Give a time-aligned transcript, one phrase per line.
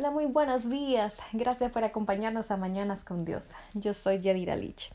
[0.00, 1.18] Hola, muy buenos días.
[1.34, 3.50] Gracias por acompañarnos a Mañanas con Dios.
[3.74, 4.90] Yo soy Yadira Lich.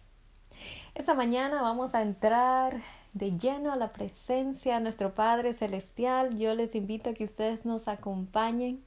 [0.96, 2.81] Esta mañana vamos a entrar
[3.13, 6.39] de lleno a la presencia de nuestro Padre Celestial.
[6.39, 8.83] Yo les invito a que ustedes nos acompañen.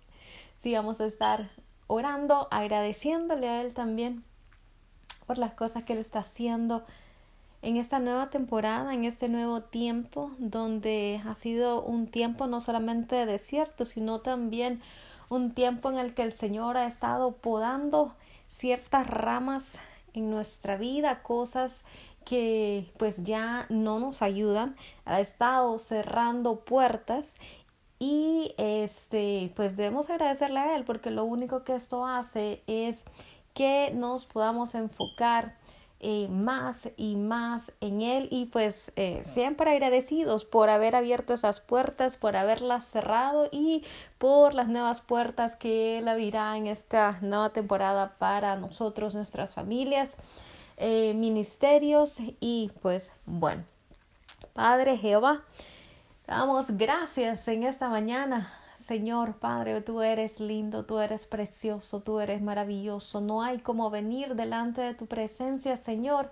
[0.57, 1.51] Sí, vamos a estar
[1.87, 4.25] orando, agradeciéndole a Él también
[5.25, 6.85] por las cosas que Él está haciendo
[7.63, 13.15] en esta nueva temporada, en este nuevo tiempo, donde ha sido un tiempo no solamente
[13.15, 14.83] de desierto, sino también
[15.29, 18.15] un tiempo en el que el Señor ha estado podando
[18.47, 19.81] ciertas ramas
[20.15, 21.85] en nuestra vida, cosas
[22.25, 27.37] que pues ya no nos ayudan, ha estado cerrando puertas
[27.99, 33.05] y este pues debemos agradecerle a él porque lo único que esto hace es
[33.55, 35.58] que nos podamos enfocar
[36.01, 41.61] eh, más y más en Él y pues eh, siempre agradecidos por haber abierto esas
[41.61, 43.83] puertas, por haberlas cerrado y
[44.19, 50.19] por las nuevas puertas que Él abrirá en esta nueva temporada para nosotros, nuestras familias,
[50.77, 53.65] eh, ministerios y pues bueno,
[54.53, 55.43] Padre Jehová,
[56.29, 58.58] damos gracias en esta mañana
[58.89, 63.21] Señor Padre, tú eres lindo, tú eres precioso, tú eres maravilloso.
[63.21, 66.31] No hay como venir delante de tu presencia, Señor,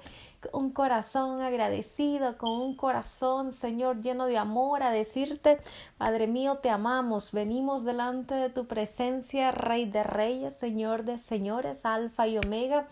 [0.52, 5.58] un corazón agradecido, con un corazón, Señor, lleno de amor, a decirte,
[5.98, 7.32] Padre mío, te amamos.
[7.32, 12.86] Venimos delante de tu presencia, Rey de Reyes, Señor de Señores, Alfa y Omega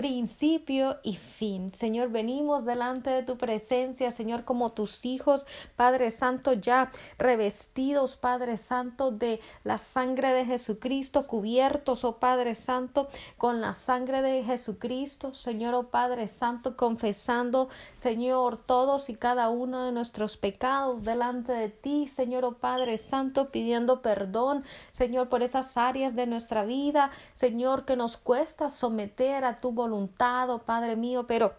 [0.00, 1.74] principio y fin.
[1.74, 5.46] Señor, venimos delante de tu presencia, Señor, como tus hijos,
[5.76, 13.08] Padre Santo, ya revestidos, Padre Santo, de la sangre de Jesucristo, cubiertos, oh Padre Santo,
[13.36, 19.84] con la sangre de Jesucristo, Señor, oh Padre Santo, confesando, Señor, todos y cada uno
[19.84, 25.76] de nuestros pecados delante de ti, Señor, oh Padre Santo, pidiendo perdón, Señor, por esas
[25.76, 31.26] áreas de nuestra vida, Señor, que nos cuesta someter a tu voluntad oh Padre mío,
[31.26, 31.52] pero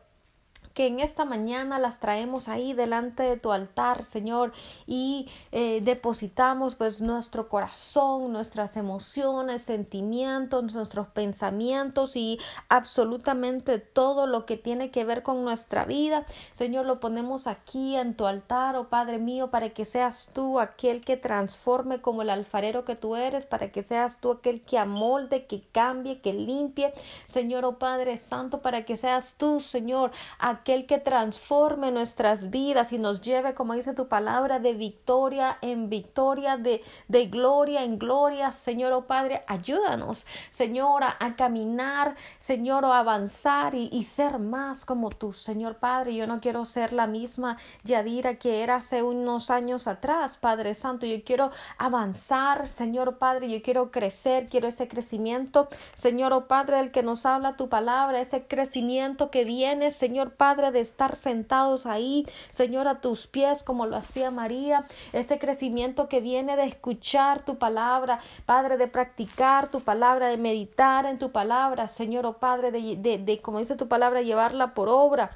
[0.74, 4.54] que en esta mañana las traemos ahí delante de tu altar, Señor,
[4.88, 12.40] y eh, depositamos pues nuestro corazón, nuestras emociones, sentimientos, nuestros pensamientos y
[12.70, 16.26] absolutamente todo lo que tiene que ver con nuestra vida.
[16.54, 21.02] Señor, lo ponemos aquí en tu altar, oh Padre mío, para que seas tú aquel
[21.02, 25.46] que transforme como el alfarero que tú eres, para que seas tú aquel que amolde,
[25.46, 26.94] que cambie, que limpie.
[27.26, 32.98] Señor, oh Padre Santo, para que seas tú, Señor, aquel que transforme nuestras vidas y
[32.98, 38.52] nos lleve, como dice tu palabra, de victoria en victoria, de, de gloria en gloria.
[38.52, 45.10] Señor, oh Padre, ayúdanos, Señor, a, caminar, Señor, o avanzar y, y, ser más como
[45.10, 46.16] tú, Señor Padre.
[46.16, 51.06] Yo no quiero ser la misma Yadira que era hace unos años atrás, Padre Santo.
[51.06, 53.50] Yo quiero avanzar, Señor Padre.
[53.50, 58.20] Yo quiero crecer, quiero ese crecimiento, Señor, oh Padre, el que nos habla tu palabra,
[58.20, 63.86] ese crecimiento que viene, Señor Padre de estar sentados ahí, Señor, a tus pies, como
[63.86, 69.82] lo hacía María, ese crecimiento que viene de escuchar tu palabra, Padre, de practicar tu
[69.82, 73.88] palabra, de meditar en tu palabra, Señor, oh Padre, de, de, de como dice tu
[73.88, 75.30] palabra, llevarla por obra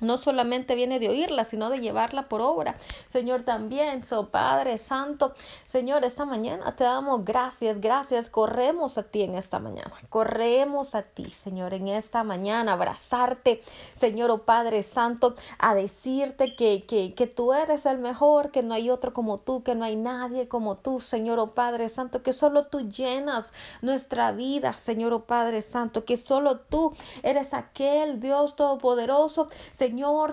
[0.00, 2.76] no solamente viene de oírla, sino de llevarla por obra.
[3.06, 5.32] Señor, también, so Padre Santo,
[5.66, 8.28] Señor, esta mañana te damos gracias, gracias.
[8.28, 9.92] Corremos a ti en esta mañana.
[10.10, 13.62] Corremos a ti, Señor, en esta mañana, abrazarte,
[13.94, 18.74] Señor, oh Padre Santo, a decirte que, que, que tú eres el mejor, que no
[18.74, 22.34] hay otro como tú, que no hay nadie como tú, Señor, oh Padre Santo, que
[22.34, 28.56] solo tú llenas nuestra vida, Señor, oh Padre Santo, que solo tú eres aquel Dios
[28.56, 29.85] todopoderoso, Señor,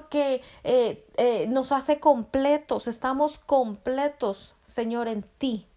[0.09, 5.68] que eh, eh, nos hace completos, estamos completos, Señor, en ti.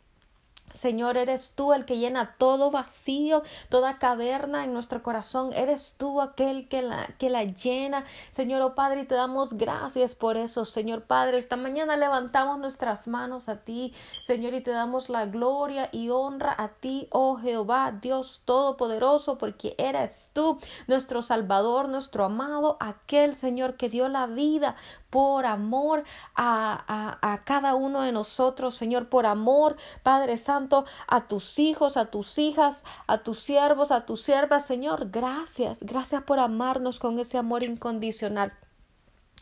[0.73, 5.53] Señor, eres tú el que llena todo vacío, toda caverna en nuestro corazón.
[5.55, 8.05] Eres tú aquel que la, que la llena.
[8.31, 11.39] Señor, oh Padre, te damos gracias por eso, Señor Padre.
[11.39, 16.55] Esta mañana levantamos nuestras manos a ti, Señor, y te damos la gloria y honra
[16.59, 20.59] a ti, oh Jehová, Dios Todopoderoso, porque eres tú,
[20.89, 24.77] nuestro Salvador, nuestro amado, aquel Señor que dio la vida
[25.09, 26.05] por amor
[26.35, 30.66] a, a, a cada uno de nosotros, Señor, por amor, Padre Santo
[31.07, 34.67] a tus hijos, a tus hijas, a tus siervos, a tus siervas.
[34.67, 38.53] Señor, gracias, gracias por amarnos con ese amor incondicional.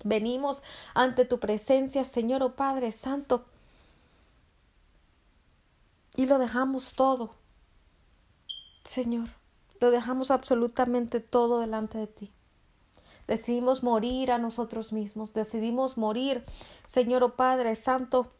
[0.03, 0.63] Venimos
[0.95, 3.47] ante tu presencia, Señor, oh Padre Santo,
[6.17, 7.35] y lo dejamos todo.
[8.85, 9.31] Señor,
[9.81, 12.33] lo dejamos absolutamente todo delante de ti.
[13.27, 16.45] Decidimos morir a nosotros mismos, decidimos morir,
[16.87, 18.31] Señor, oh Padre Santo,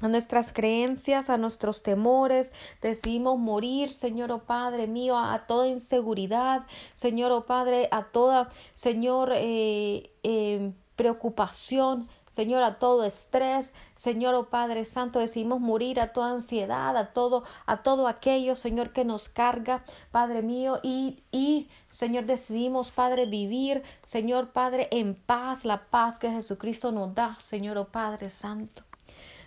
[0.00, 2.52] a nuestras creencias, a nuestros temores.
[2.82, 9.32] Decidimos morir, Señor, oh Padre mío, a toda inseguridad, Señor, oh Padre, a toda, Señor,
[9.34, 12.08] eh, eh, preocupación.
[12.34, 17.44] Señor, a todo estrés, Señor, oh Padre Santo, decidimos morir a toda ansiedad, a todo,
[17.64, 23.84] a todo aquello, Señor, que nos carga, Padre mío, y, y, Señor, decidimos, Padre, vivir,
[24.04, 28.82] Señor, Padre, en paz, la paz que Jesucristo nos da, Señor, oh Padre Santo.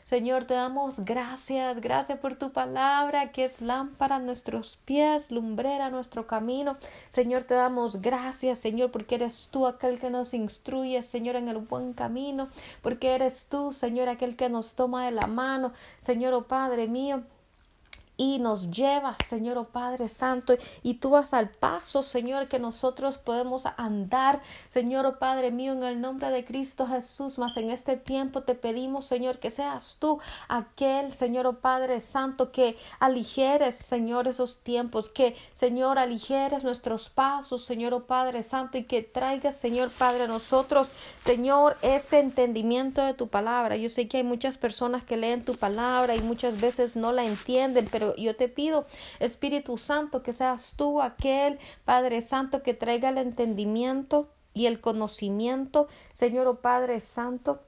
[0.07, 5.87] Señor, te damos gracias, gracias por tu palabra que es lámpara a nuestros pies, lumbrera
[5.87, 6.77] a nuestro camino.
[7.09, 11.57] Señor, te damos gracias, Señor, porque eres tú aquel que nos instruye, Señor, en el
[11.57, 12.47] buen camino,
[12.81, 17.23] porque eres tú, Señor, aquel que nos toma de la mano, Señor, oh Padre mío
[18.17, 23.17] y nos lleva, Señor, oh Padre Santo, y tú vas al paso, Señor, que nosotros
[23.17, 27.95] podemos andar, Señor, oh Padre mío, en el nombre de Cristo Jesús, mas en este
[27.95, 34.27] tiempo te pedimos, Señor, que seas tú aquel, Señor, oh Padre Santo, que aligeres, Señor,
[34.27, 39.91] esos tiempos, que, Señor, aligeres nuestros pasos, Señor, oh Padre Santo, y que traigas, Señor,
[39.91, 43.75] Padre, a nosotros, Señor, ese entendimiento de tu palabra.
[43.75, 47.23] Yo sé que hay muchas personas que leen tu palabra y muchas veces no la
[47.23, 48.85] entienden, pero yo te pido,
[49.19, 55.87] Espíritu Santo, que seas tú aquel Padre Santo que traiga el entendimiento y el conocimiento,
[56.13, 57.61] Señor o Padre Santo,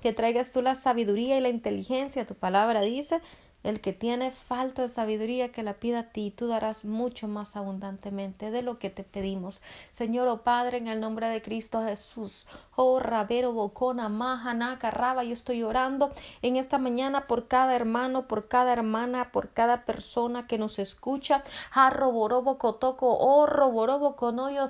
[0.00, 2.26] que traigas tú la sabiduría y la inteligencia.
[2.26, 3.20] Tu palabra dice,
[3.64, 7.56] el que tiene falta de sabiduría que la pida a ti, tú darás mucho más
[7.56, 9.60] abundantemente de lo que te pedimos.
[9.90, 12.46] Señor, oh Padre, en el nombre de Cristo Jesús,
[12.76, 16.12] oh Rabero Bocona, Mahana, Raba, yo estoy orando
[16.42, 21.42] en esta mañana por cada hermano, por cada hermana, por cada persona que nos escucha.
[21.72, 24.66] Harroborobo Cotoco, oh Roborobo Conoyo,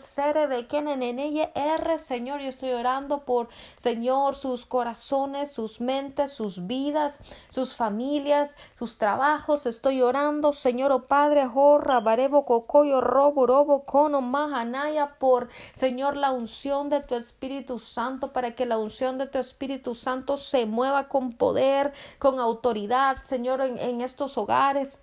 [0.49, 7.19] Bekeneneneye R, Señor, yo estoy orando por, Señor, sus corazones, sus mentes, sus vidas,
[7.49, 9.67] sus familias, sus trabajos.
[9.67, 16.31] Estoy orando, Señor, oh Padre, Jorra, Barebo, Cocoyo, Robo, Robo, Cono, Mahanaya, por, Señor, la
[16.33, 21.09] unción de tu Espíritu Santo, para que la unción de tu Espíritu Santo se mueva
[21.09, 25.01] con poder, con autoridad, Señor, en estos hogares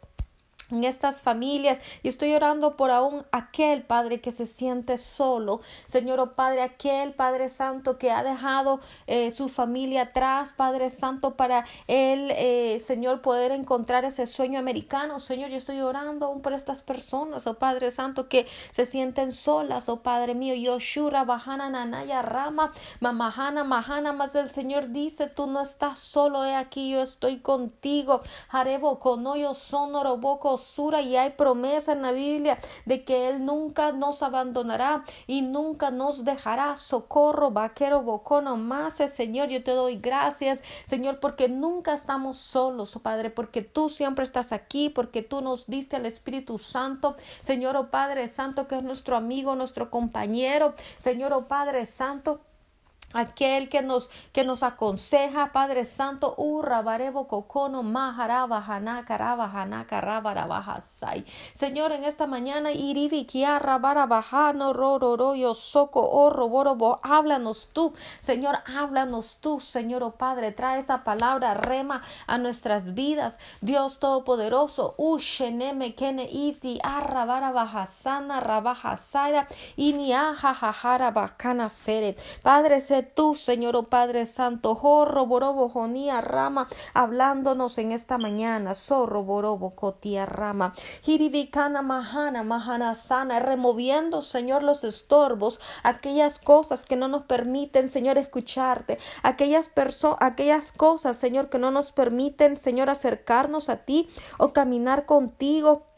[0.71, 1.79] en estas familias.
[2.03, 7.13] Y estoy orando por aún aquel Padre que se siente solo, Señor oh Padre, aquel
[7.13, 13.21] Padre Santo que ha dejado eh, su familia atrás, Padre Santo, para él, eh, Señor,
[13.21, 17.91] poder encontrar ese sueño americano, Señor, yo estoy orando aún por estas personas, oh Padre
[17.91, 24.35] Santo, que se sienten solas, oh Padre mío, Yoshura, Bahana, Nanaya, Rama, Mamahana, Mahana, más
[24.35, 30.17] el Señor dice, tú no estás solo, he aquí, yo estoy contigo, Jarebo, Conoyo, Sonoro,
[30.17, 30.57] Boco,
[31.01, 36.23] y hay promesa en la Biblia de que Él nunca nos abandonará y nunca nos
[36.23, 36.75] dejará.
[36.75, 42.99] Socorro, vaquero, bocono, más, Señor, yo te doy gracias, Señor, porque nunca estamos solos, oh
[43.01, 47.89] Padre, porque tú siempre estás aquí, porque tú nos diste al Espíritu Santo, Señor, oh
[47.89, 52.41] Padre Santo, que es nuestro amigo, nuestro compañero, Señor, oh Padre Santo
[53.13, 60.01] aquel que nos, que nos aconseja, Padre Santo, urra barebo cocono maharaba hanaka raba hanaka
[61.53, 69.37] Señor, en esta mañana, iribi kiara barabajano rororo soco orro borobo, háblanos tú, Señor, háblanos
[69.41, 76.27] tú, Señor, oh Padre, trae esa palabra rema a nuestras vidas, Dios Todopoderoso, usheneme kene
[76.31, 84.75] iti arra barabajasana rabajasaya ini ajajajara bacana sere, Padre, se tú, Señor oh Padre Santo,
[84.75, 90.73] jorro borobo jonía rama, hablándonos en esta mañana, zorro borobo cotia rama,
[91.05, 98.17] hiribicana mahana, mahana sana, removiendo, Señor, los estorbos, aquellas cosas que no nos permiten, Señor,
[98.17, 104.53] escucharte, aquellas personas, aquellas cosas, Señor, que no nos permiten, Señor, acercarnos a ti o
[104.53, 105.90] caminar contigo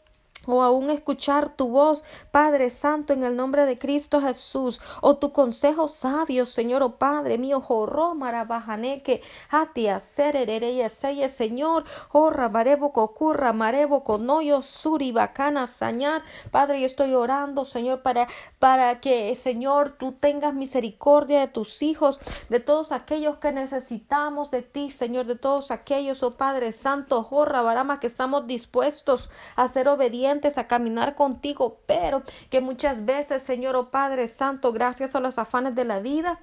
[0.46, 5.32] o aún escuchar tu voz, Padre Santo, en el nombre de Cristo Jesús, o tu
[5.32, 12.92] consejo sabio, Señor, o oh Padre mío, jorro marabajaneque, hatia serereye seye, Señor, jorra marebo
[12.92, 19.92] cocurra, marebo conoyo, suri bacana, sañar, Padre, yo estoy orando, Señor, para, para que, Señor,
[19.92, 25.36] tú tengas misericordia de tus hijos, de todos aquellos que necesitamos de ti, Señor, de
[25.36, 31.14] todos aquellos, oh Padre Santo, jorra barama, que estamos dispuestos a ser obedientes a caminar
[31.14, 36.00] contigo, pero que muchas veces, Señor, oh Padre Santo, gracias a los afanes de la
[36.00, 36.40] vida,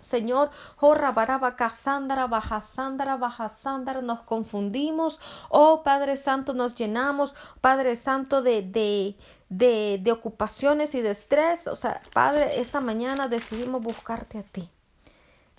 [0.00, 8.40] Señor, jorra baraba casandra, bajasandra, bajasandra, nos confundimos, oh Padre Santo, nos llenamos, Padre Santo,
[8.40, 9.16] de, de,
[9.48, 11.66] de, de ocupaciones y de estrés.
[11.66, 14.70] O sea, Padre, esta mañana decidimos buscarte a ti,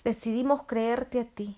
[0.04, 1.56] decidimos creerte a ti.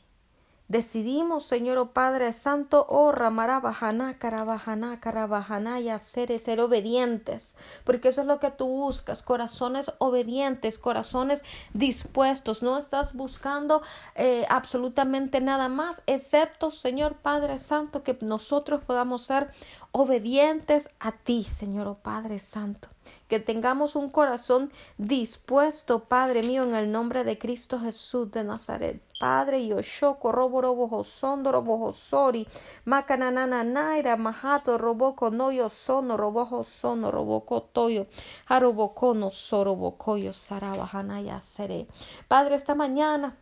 [0.72, 8.22] Decidimos, Señor oh Padre Santo, oh Ramarabajana, Carabajana, Carabajana y hacer ser obedientes, porque eso
[8.22, 12.62] es lo que tú buscas, corazones obedientes, corazones dispuestos.
[12.62, 13.82] No estás buscando
[14.14, 19.50] eh, absolutamente nada más, excepto, Señor Padre Santo, que nosotros podamos ser
[19.90, 22.88] obedientes a ti, Señor oh Padre Santo.
[23.28, 29.02] Que tengamos un corazón dispuesto, Padre mío, en el nombre de Cristo Jesús de Nazaret.
[29.22, 32.44] Padre, Yoshoko, Roboro, Sondoro, Bohosori,
[32.86, 38.08] Macananana, Naira, Mahato, Roboko, Noyo, Sono, Robojo, Sono, Roboko, Toyo,
[38.48, 41.86] Harobokono, Sorobokoyo, Sarabahanaya, Sere.
[42.26, 43.36] Padre, esta mañana.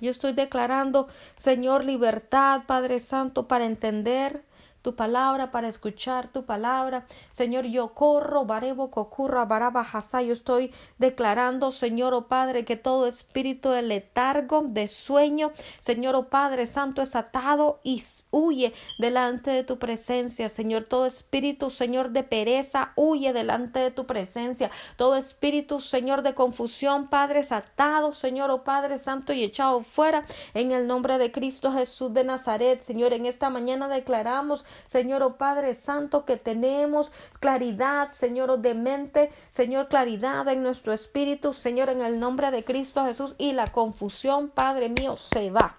[0.00, 4.44] Yo estoy declarando, Señor, libertad, Padre Santo, para entender,
[4.88, 7.04] tu palabra, para escuchar tu palabra.
[7.30, 9.86] Señor, yo corro, barebo, cocurra, baraba,
[10.24, 16.30] Yo estoy declarando, Señor, oh Padre, que todo espíritu de letargo, de sueño, Señor, oh
[16.30, 20.48] Padre Santo, es atado y huye delante de tu presencia.
[20.48, 24.70] Señor, todo espíritu, Señor, de pereza, huye delante de tu presencia.
[24.96, 30.24] Todo espíritu, Señor, de confusión, Padre, es atado, Señor, oh Padre Santo, y echado fuera
[30.54, 32.80] en el nombre de Cristo Jesús de Nazaret.
[32.80, 38.74] Señor, en esta mañana declaramos Señor, oh Padre Santo, que tenemos claridad, Señor, oh de
[38.74, 43.66] mente, Señor, claridad en nuestro espíritu, Señor, en el nombre de Cristo Jesús, y la
[43.66, 45.76] confusión, Padre mío, se va.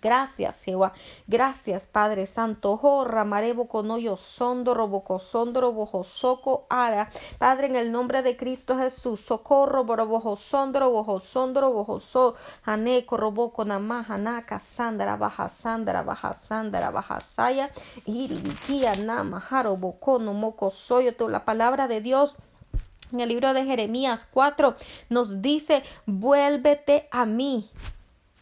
[0.00, 0.92] Gracias, Jehová.
[1.26, 2.76] Gracias, Padre Santo.
[2.76, 7.10] Jorra, marebo conoyo, sondoro, boco, sondoro, bojo, soco, ara.
[7.38, 13.16] Padre, en el nombre de Cristo Jesús, socorro, bojo, sondoro, bojo, sondoro, bojo, so, haneco,
[13.16, 17.70] roboco, namaja, naka, sandra, baja, sandra, baja, sandra, baja, saya,
[18.06, 22.36] iribiquia, nama, jaro, boco, no moco, soyo, la palabra de Dios.
[23.10, 24.76] En el libro de Jeremías 4
[25.08, 27.70] nos dice, vuélvete a mí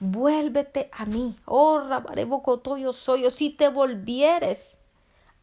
[0.01, 1.37] vuélvete a mí.
[1.45, 3.31] Oh, Rabarebocotoyo soy yo.
[3.31, 4.79] Si te volvieres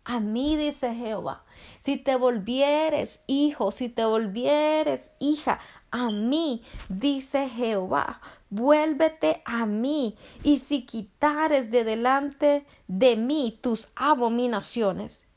[0.06, 1.44] a mí, dice Jehová.
[1.80, 5.60] Si te volvieres hijo, si te volvieres hija,
[5.92, 8.20] a mí, dice Jehová.
[8.50, 15.28] Vuélvete a mí, y si quitares de delante de mí tus abominaciones,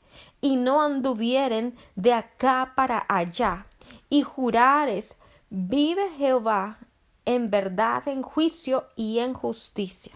[0.41, 3.67] y no anduvieren de acá para allá,
[4.09, 5.15] y jurares,
[5.49, 6.79] vive Jehová
[7.27, 10.13] en verdad, en juicio y en justicia.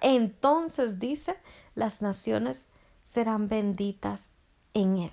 [0.00, 1.36] Entonces dice,
[1.76, 2.66] las naciones
[3.04, 4.30] serán benditas
[4.74, 5.12] en él.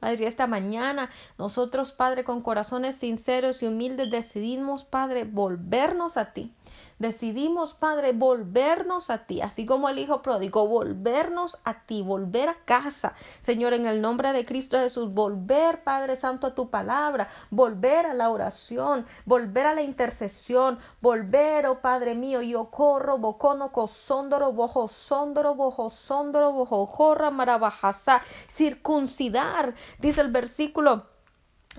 [0.00, 6.54] Padre, esta mañana nosotros, Padre, con corazones sinceros y humildes decidimos, Padre, volvernos a ti.
[7.00, 12.56] Decidimos, Padre, volvernos a ti, así como el Hijo pródigo, volvernos a ti, volver a
[12.66, 18.04] casa, Señor, en el nombre de Cristo Jesús, volver, Padre Santo, a tu palabra, volver
[18.04, 24.52] a la oración, volver a la intercesión, volver, oh Padre mío, yo corro, bocono, cosóndoro,
[24.52, 31.06] bojo, sondoro, bojo, sondoro, bojo, jorra, marabajasa, circuncidar, dice el versículo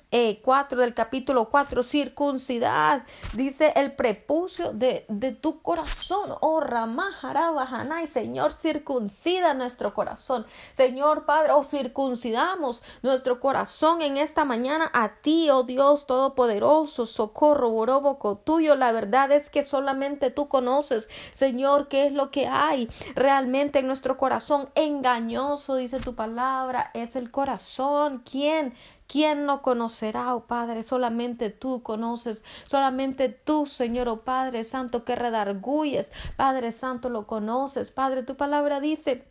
[0.09, 8.07] 4 eh, del capítulo 4, circuncidad, dice el prepucio de, de tu corazón, oh Ramajarabajanay,
[8.07, 15.49] Señor, circuncida nuestro corazón, Señor Padre, oh circuncidamos nuestro corazón en esta mañana a ti,
[15.49, 22.05] oh Dios Todopoderoso, socorro, boroboco tuyo, la verdad es que solamente tú conoces, Señor, qué
[22.05, 28.23] es lo que hay realmente en nuestro corazón, engañoso, dice tu palabra, es el corazón,
[28.29, 28.73] ¿quién?
[29.11, 30.83] ¿Quién no conocerá, oh Padre?
[30.83, 37.91] Solamente tú conoces, solamente tú, Señor, oh Padre Santo, que redarguyes, Padre Santo, lo conoces.
[37.91, 39.25] Padre, tu palabra dice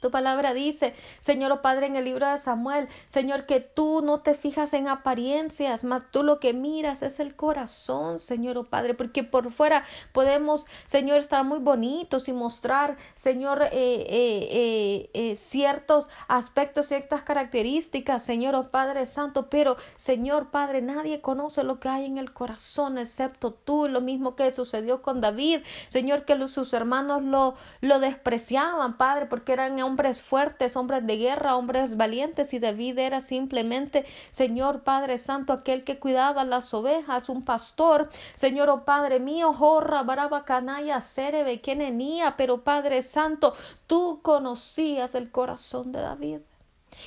[0.00, 4.20] tu palabra dice, Señor oh Padre, en el libro de Samuel, Señor, que tú no
[4.20, 8.94] te fijas en apariencias, más tú lo que miras es el corazón, Señor oh Padre,
[8.94, 16.08] porque por fuera podemos, Señor, estar muy bonitos y mostrar, Señor, eh, eh, eh, ciertos
[16.28, 22.06] aspectos, ciertas características, Señor oh Padre Santo, pero, Señor Padre, nadie conoce lo que hay
[22.06, 27.22] en el corazón excepto tú, lo mismo que sucedió con David, Señor, que sus hermanos
[27.22, 32.98] lo, lo despreciaban, Padre, porque eran hombres fuertes, hombres de guerra, hombres valientes y David
[32.98, 39.18] era simplemente, Señor Padre Santo, aquel que cuidaba las ovejas, un pastor, Señor, oh Padre
[39.18, 43.54] mío, jorra, baraba, canaya, serebe, kenenía, pero Padre Santo,
[43.86, 46.40] tú conocías el corazón de David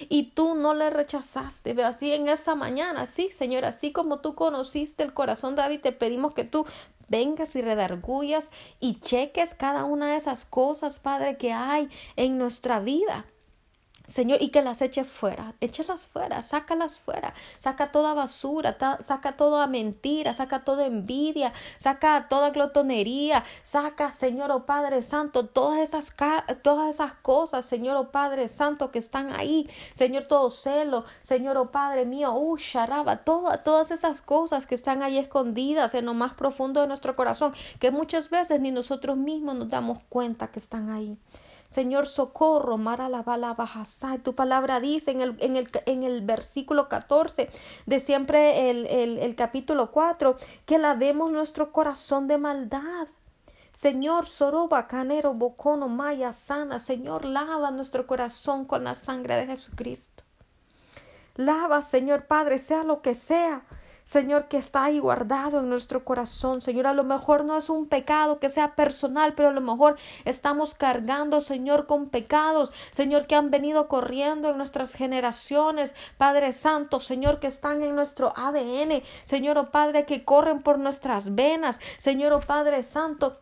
[0.09, 1.71] y tú no le rechazaste.
[1.83, 5.91] Así en esa mañana, sí, Señor, así como tú conociste el corazón de David, te
[5.91, 6.65] pedimos que tú
[7.11, 8.49] vengas y redargullas
[8.79, 13.25] y cheques cada una de esas cosas, Padre, que hay en nuestra vida.
[14.11, 19.67] Señor, y que las eche fuera, échalas fuera, sácalas fuera, saca toda basura, saca toda
[19.67, 26.13] mentira, saca toda envidia, saca toda glotonería, saca, Señor, oh Padre Santo, todas esas,
[26.61, 31.71] todas esas cosas, Señor, oh Padre Santo, que están ahí, Señor, todo celo, Señor, oh
[31.71, 36.81] Padre mío, uh, sharaba, todas esas cosas que están ahí escondidas en lo más profundo
[36.81, 41.17] de nuestro corazón, que muchas veces ni nosotros mismos nos damos cuenta que están ahí.
[41.71, 43.55] Señor, socorro, Mara la bala
[44.23, 47.49] Tu palabra dice en el, en el, en el versículo 14
[47.85, 50.35] de siempre el, el, el capítulo 4
[50.65, 53.07] que lavemos nuestro corazón de maldad.
[53.73, 60.25] Señor, Soroba, Canero, Bocono, Maya, Sana, Señor, lava nuestro corazón con la sangre de Jesucristo.
[61.37, 63.63] Lava, Señor Padre, sea lo que sea,
[64.11, 66.61] Señor, que está ahí guardado en nuestro corazón.
[66.61, 69.95] Señor, a lo mejor no es un pecado que sea personal, pero a lo mejor
[70.25, 76.99] estamos cargando, Señor, con pecados, Señor, que han venido corriendo en nuestras generaciones, Padre Santo,
[76.99, 82.33] Señor, que están en nuestro ADN, Señor, oh Padre, que corren por nuestras venas, Señor,
[82.33, 83.40] oh Padre Santo.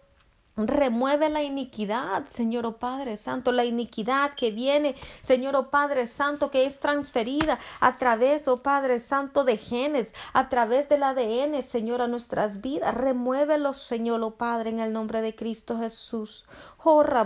[0.68, 6.52] Remueve la iniquidad, Señor oh Padre Santo, la iniquidad que viene, Señor oh Padre Santo,
[6.52, 12.02] que es transferida a través, oh Padre Santo, de genes, a través del ADN, Señor,
[12.02, 12.94] a nuestras vidas.
[12.94, 16.46] Remuévelo, Señor oh Padre, en el nombre de Cristo Jesús.
[16.82, 17.26] Oh, La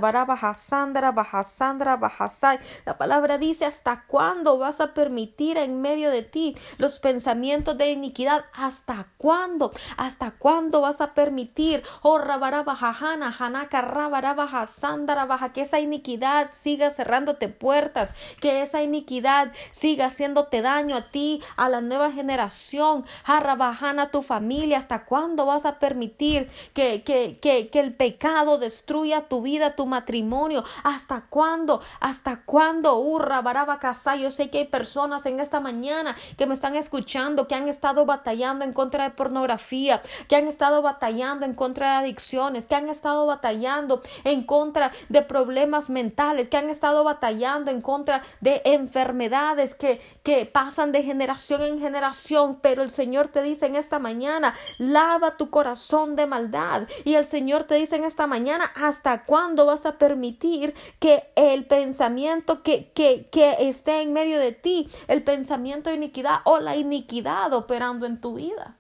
[2.98, 8.46] palabra dice, ¿hasta cuándo vas a permitir en medio de ti los pensamientos de iniquidad?
[8.54, 9.72] ¿Hasta cuándo?
[9.98, 18.14] ¿Hasta cuándo vas a permitir, oh, Rabarabajajana, Hanaka, Rabarabajasandara, que esa iniquidad siga cerrándote puertas,
[18.42, 24.78] que esa iniquidad siga haciéndote daño a ti, a la nueva generación, a tu familia?
[24.78, 29.86] ¿Hasta cuándo vas a permitir que, que, que, que el pecado destruya tu vida, tu
[29.86, 30.64] matrimonio.
[30.84, 31.82] ¿Hasta cuándo?
[32.00, 32.98] ¿Hasta cuándo?
[32.98, 34.16] Urra, baraba, casa.
[34.16, 38.06] Yo sé que hay personas en esta mañana que me están escuchando, que han estado
[38.06, 42.90] batallando en contra de pornografía, que han estado batallando en contra de adicciones, que han
[42.90, 49.76] estado batallando en contra de problemas mentales, que han estado batallando en contra de enfermedades
[49.76, 52.60] que, que pasan de generación en generación.
[52.62, 56.88] Pero el Señor te dice en esta mañana, lava tu corazón de maldad.
[57.04, 61.66] Y el Señor te dice en esta mañana, ¿hasta cuándo vas a permitir que el
[61.66, 66.76] pensamiento que, que, que esté en medio de ti, el pensamiento de iniquidad o la
[66.76, 68.78] iniquidad operando en tu vida?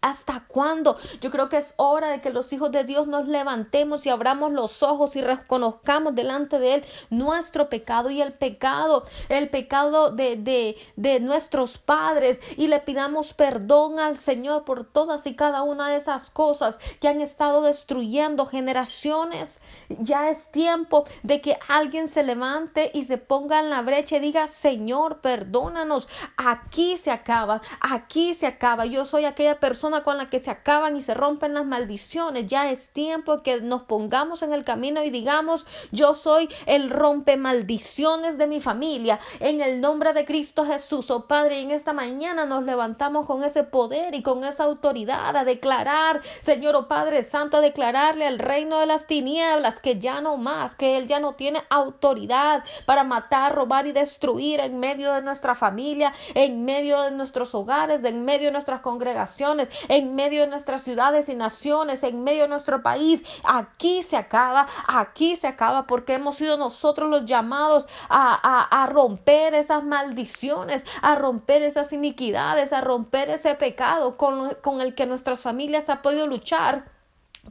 [0.00, 0.96] ¿Hasta cuándo?
[1.20, 4.52] Yo creo que es hora de que los hijos de Dios nos levantemos y abramos
[4.52, 10.36] los ojos y reconozcamos delante de Él nuestro pecado y el pecado, el pecado de,
[10.36, 15.90] de, de nuestros padres y le pidamos perdón al Señor por todas y cada una
[15.90, 19.60] de esas cosas que han estado destruyendo generaciones.
[19.88, 24.20] Ya es tiempo de que alguien se levante y se ponga en la brecha y
[24.20, 26.08] diga, Señor, perdónanos.
[26.36, 28.86] Aquí se acaba, aquí se acaba.
[28.86, 32.46] Yo soy aquella persona con la que se acaban y se rompen las maldiciones.
[32.46, 37.36] Ya es tiempo que nos pongamos en el camino y digamos, yo soy el rompe
[37.36, 39.18] maldiciones de mi familia.
[39.40, 43.64] En el nombre de Cristo Jesús, oh Padre, en esta mañana nos levantamos con ese
[43.64, 48.78] poder y con esa autoridad a declarar, Señor, oh Padre Santo, a declararle al reino
[48.80, 53.54] de las tinieblas que ya no más, que Él ya no tiene autoridad para matar,
[53.54, 58.46] robar y destruir en medio de nuestra familia, en medio de nuestros hogares, en medio
[58.46, 63.24] de nuestras congregaciones, en medio de nuestras ciudades y naciones, en medio de nuestro país.
[63.44, 69.84] Aquí se acaba, aquí se acaba porque hemos sido nosotros los llamados a, romper esas
[69.84, 75.88] maldiciones, a romper esas iniquidades, a romper ese pecado con, con el que nuestras familias
[75.88, 76.97] han podido luchar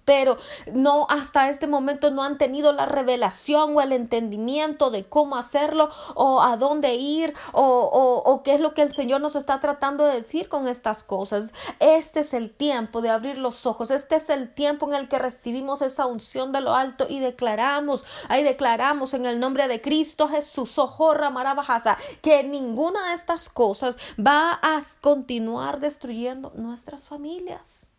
[0.05, 0.37] pero
[0.71, 5.89] no hasta este momento no han tenido la revelación o el entendimiento de cómo hacerlo
[6.15, 7.63] o a dónde ir o,
[8.25, 11.53] o, qué es lo que el Señor nos está tratando de decir con estas cosas.
[11.79, 15.19] Este es el tiempo de abrir los ojos, este es el tiempo en el que
[15.19, 20.27] recibimos esa unción de lo alto y declaramos, ahí declaramos en el nombre de Cristo
[20.27, 27.89] Jesús, ojorra marabajasa, que ninguna de estas cosas va a continuar destruyendo nuestras familias.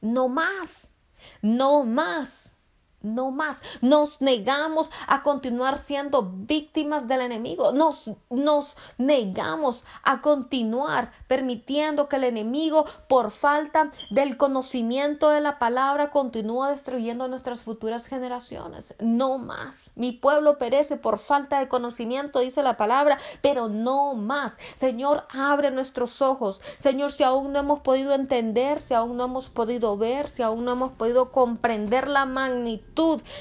[0.00, 0.95] No más.
[1.42, 2.55] No más.
[3.02, 3.62] No más.
[3.82, 7.72] Nos negamos a continuar siendo víctimas del enemigo.
[7.72, 15.58] Nos, nos negamos a continuar permitiendo que el enemigo, por falta del conocimiento de la
[15.58, 18.94] palabra, continúe destruyendo nuestras futuras generaciones.
[18.98, 19.92] No más.
[19.94, 24.58] Mi pueblo perece por falta de conocimiento, dice la palabra, pero no más.
[24.74, 26.60] Señor, abre nuestros ojos.
[26.78, 30.64] Señor, si aún no hemos podido entender, si aún no hemos podido ver, si aún
[30.64, 32.95] no hemos podido comprender la magnitud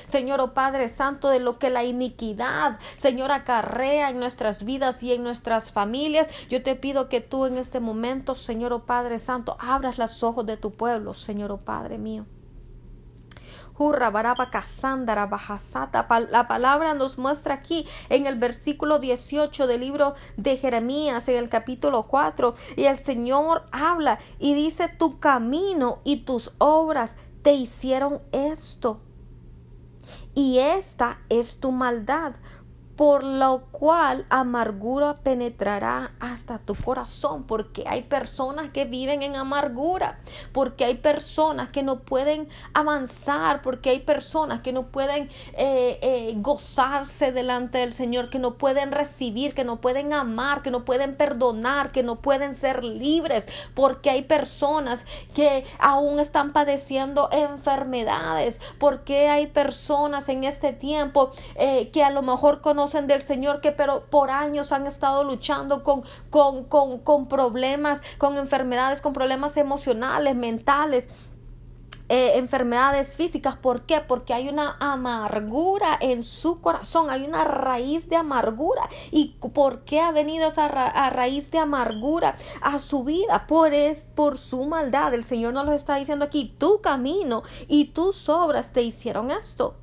[0.08, 5.14] Señor oh Padre Santo, de lo que la iniquidad, Señor, acarrea en nuestras vidas y
[5.14, 6.28] en nuestras familias.
[6.50, 10.46] Yo te pido que tú en este momento, Señor oh Padre Santo, abras los ojos
[10.46, 12.26] de tu pueblo, Señor oh Padre mío.
[16.32, 21.50] La palabra nos muestra aquí en el versículo 18 del libro de Jeremías, en el
[21.50, 28.22] capítulo 4, y el Señor habla y dice, tu camino y tus obras te hicieron
[28.32, 29.02] esto.
[30.36, 32.36] Y esta es tu maldad,
[32.96, 40.20] por lo cual amargura penetrará hasta tu corazón, porque hay personas que viven en amargura,
[40.54, 46.34] porque hay personas que no pueden avanzar, porque hay personas que no pueden eh, eh,
[46.38, 51.16] gozarse delante del Señor, que no pueden recibir, que no pueden amar, que no pueden
[51.16, 59.28] perdonar, que no pueden ser libres, porque hay personas que aún están padeciendo enfermedades, porque
[59.28, 64.06] hay personas en este tiempo eh, que a lo mejor conocen del Señor que pero
[64.06, 70.36] por años han estado luchando con, con, con, con problemas, con enfermedades, con problemas emocionales,
[70.36, 71.10] mentales.
[72.08, 73.56] Eh, enfermedades físicas.
[73.56, 74.00] ¿Por qué?
[74.00, 78.88] Porque hay una amargura en su corazón, hay una raíz de amargura.
[79.10, 80.68] ¿Y por qué ha venido esa
[81.10, 83.48] raíz de amargura a su vida?
[83.48, 85.16] Por, es, por su maldad.
[85.16, 89.76] El Señor nos lo está diciendo aquí, tu camino y tus obras te hicieron esto.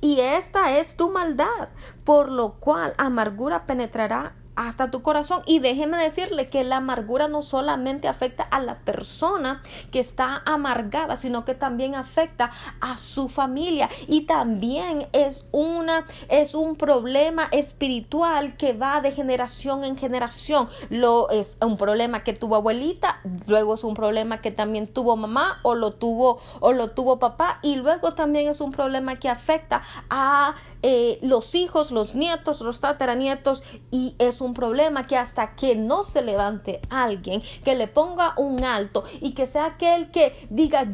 [0.00, 1.68] Y esta es tu maldad,
[2.04, 4.34] por lo cual amargura penetrará
[4.68, 5.42] hasta tu corazón.
[5.46, 11.16] Y déjeme decirle que la amargura no solamente afecta a la persona que está amargada,
[11.16, 13.88] sino que también afecta a su familia.
[14.06, 20.68] Y también es una, es un problema espiritual que va de generación en generación.
[20.90, 25.60] Lo es un problema que tuvo abuelita, luego es un problema que también tuvo mamá
[25.62, 29.82] o lo tuvo o lo tuvo papá y luego también es un problema que afecta
[30.10, 35.76] a eh, los hijos, los nietos, los tataranietos y es un problema que hasta que
[35.76, 40.86] no se levante alguien que le ponga un alto y que sea aquel que diga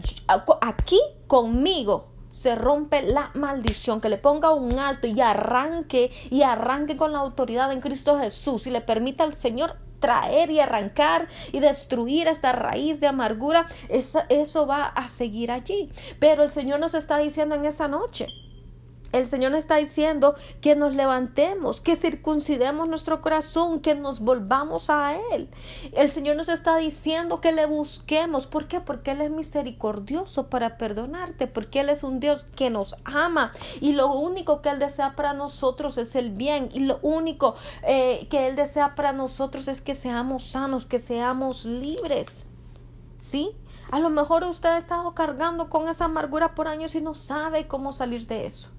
[0.60, 6.98] aquí conmigo se rompe la maldición, que le ponga un alto y arranque y arranque
[6.98, 11.60] con la autoridad en Cristo Jesús y le permita al Señor traer y arrancar y
[11.60, 15.90] destruir esta raíz de amargura, eso, eso va a seguir allí.
[16.20, 18.28] Pero el Señor nos está diciendo en esta noche,
[19.18, 24.90] el Señor nos está diciendo que nos levantemos, que circuncidemos nuestro corazón, que nos volvamos
[24.90, 25.48] a Él.
[25.92, 28.46] El Señor nos está diciendo que le busquemos.
[28.46, 28.80] ¿Por qué?
[28.80, 33.92] Porque Él es misericordioso para perdonarte, porque Él es un Dios que nos ama y
[33.92, 38.46] lo único que Él desea para nosotros es el bien y lo único eh, que
[38.46, 42.46] Él desea para nosotros es que seamos sanos, que seamos libres.
[43.18, 43.56] ¿Sí?
[43.90, 47.68] A lo mejor usted ha estado cargando con esa amargura por años y no sabe
[47.68, 48.70] cómo salir de eso.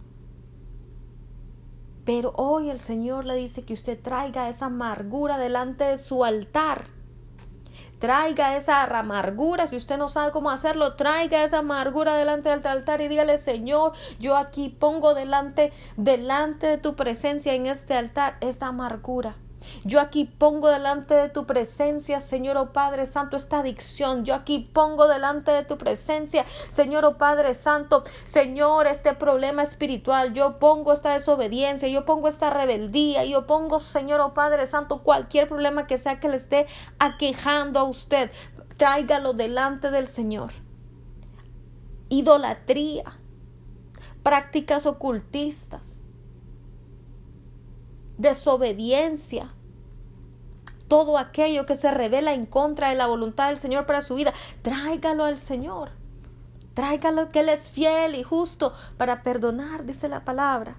[2.08, 6.86] Pero hoy el Señor le dice que usted traiga esa amargura delante de su altar.
[8.00, 13.02] Traiga esa amargura, si usted no sabe cómo hacerlo, traiga esa amargura delante del altar
[13.02, 13.92] y dígale, Señor,
[14.22, 19.36] yo aquí pongo delante, delante de tu presencia en este altar esta amargura.
[19.84, 24.26] Yo aquí pongo delante de tu presencia, Señor oh Padre Santo, esta adicción.
[24.26, 30.34] Yo aquí pongo delante de tu presencia, Señor oh Padre Santo, Señor, este problema espiritual.
[30.34, 35.48] Yo pongo esta desobediencia, yo pongo esta rebeldía, yo pongo, Señor oh Padre Santo, cualquier
[35.48, 36.68] problema que sea que le esté
[37.00, 38.32] aquejando a usted.
[38.78, 40.52] Tráigalo delante del Señor.
[42.10, 43.20] Idolatría,
[44.24, 46.02] prácticas ocultistas,
[48.18, 49.54] desobediencia,
[50.88, 54.34] todo aquello que se revela en contra de la voluntad del Señor para su vida,
[54.62, 55.92] tráigalo al Señor.
[56.74, 60.76] Tráigalo que Él es fiel y justo para perdonar, dice la palabra.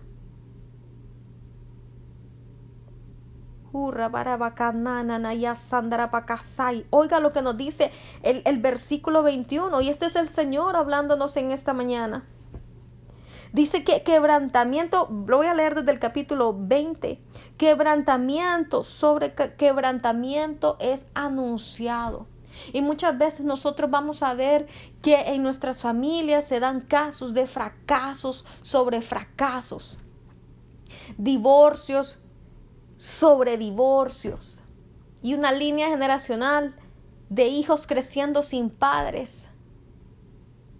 [6.91, 7.91] Oiga lo que nos dice
[8.23, 12.25] el, el versículo 21 y este es el Señor hablándonos en esta mañana.
[13.53, 17.21] Dice que quebrantamiento, lo voy a leer desde el capítulo 20,
[17.57, 22.27] quebrantamiento sobre quebrantamiento es anunciado.
[22.73, 24.67] Y muchas veces nosotros vamos a ver
[25.03, 29.99] que en nuestras familias se dan casos de fracasos sobre fracasos,
[31.17, 32.19] divorcios
[32.99, 34.61] sobre divorcios
[35.23, 36.75] y una línea generacional
[37.29, 39.51] de hijos creciendo sin padres,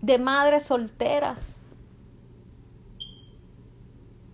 [0.03, 1.58] de madres solteras,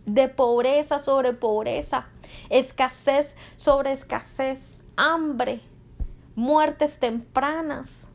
[0.07, 2.09] de pobreza sobre pobreza,
[2.51, 5.61] escasez sobre escasez, hambre,
[6.35, 8.09] muertes tempranas.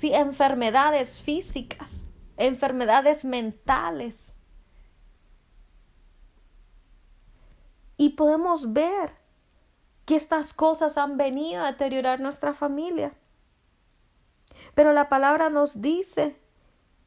[0.00, 0.14] ¿sí?
[0.14, 2.06] enfermedades físicas,
[2.38, 4.32] enfermedades mentales.
[7.98, 9.12] Y podemos ver
[10.06, 13.12] que estas cosas han venido a deteriorar nuestra familia.
[14.74, 16.40] Pero la palabra nos dice,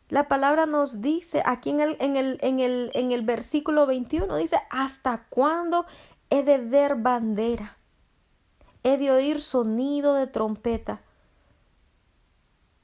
[0.10, 4.36] la palabra nos dice aquí en el, en el, en el, en el versículo 21,
[4.38, 5.86] dice, ¿hasta cuándo
[6.30, 7.78] he de ver bandera?
[8.84, 11.02] He de oír sonido de trompeta.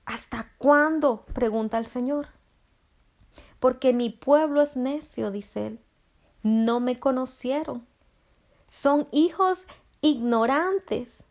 [0.05, 1.25] ¿Hasta cuándo?
[1.33, 2.29] pregunta el Señor.
[3.59, 5.81] Porque mi pueblo es necio, dice él.
[6.41, 7.85] No me conocieron.
[8.67, 9.67] Son hijos
[10.01, 11.25] ignorantes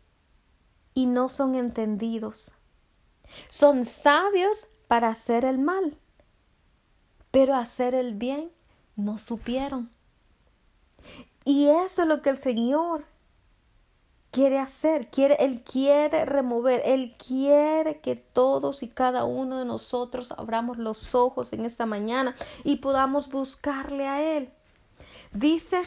[0.93, 2.51] y no son entendidos.
[3.47, 5.99] Son sabios para hacer el mal,
[7.29, 8.51] pero hacer el bien
[8.95, 9.91] no supieron.
[11.45, 13.05] Y eso es lo que el Señor
[14.31, 20.31] quiere hacer, quiere, Él quiere remover, Él quiere que todos y cada uno de nosotros
[20.31, 24.49] abramos los ojos en esta mañana y podamos buscarle a Él.
[25.33, 25.83] Dice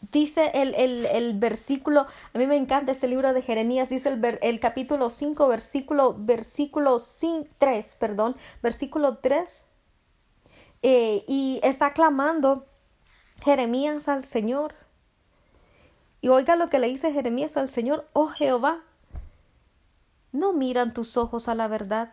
[0.00, 4.60] dice el, el, versículo, a mí me encanta este libro de Jeremías, dice el, el
[4.60, 7.00] capítulo 5, versículo, versículo
[7.58, 9.66] 3, perdón, versículo 3,
[10.82, 12.66] eh, y está clamando
[13.42, 14.74] Jeremías al Señor.
[16.22, 18.82] Y oiga lo que le dice Jeremías al Señor, oh Jehová,
[20.32, 22.12] no miran tus ojos a la verdad.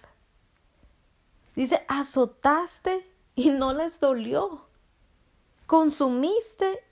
[1.55, 4.65] Dice, azotaste y no les dolió.
[5.65, 6.83] Consumiste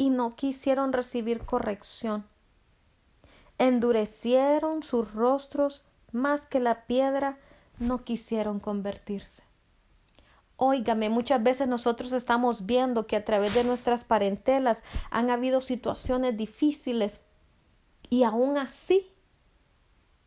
[0.00, 2.24] y no quisieron recibir corrección.
[3.58, 7.38] Endurecieron sus rostros más que la piedra,
[7.78, 9.42] no quisieron convertirse.
[10.56, 16.34] Óigame, muchas veces nosotros estamos viendo que a través de nuestras parentelas han habido situaciones
[16.34, 17.20] difíciles
[18.08, 19.12] y aún así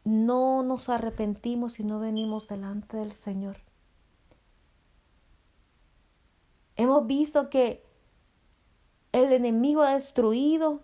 [0.04, 3.58] no nos arrepentimos y no venimos delante del Señor.
[6.76, 7.92] Hemos visto que
[9.14, 10.82] el enemigo ha destruido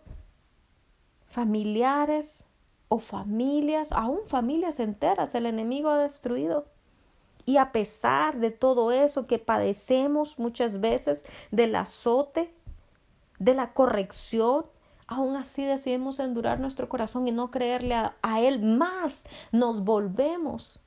[1.26, 2.46] familiares
[2.88, 6.68] o familias, aún familias enteras, el enemigo ha destruido.
[7.46, 12.54] Y a pesar de todo eso que padecemos muchas veces, del azote,
[13.40, 14.68] de la corrección,
[15.08, 19.24] aún así decidimos endurar nuestro corazón y no creerle a, a Él más.
[19.52, 20.86] Nos volvemos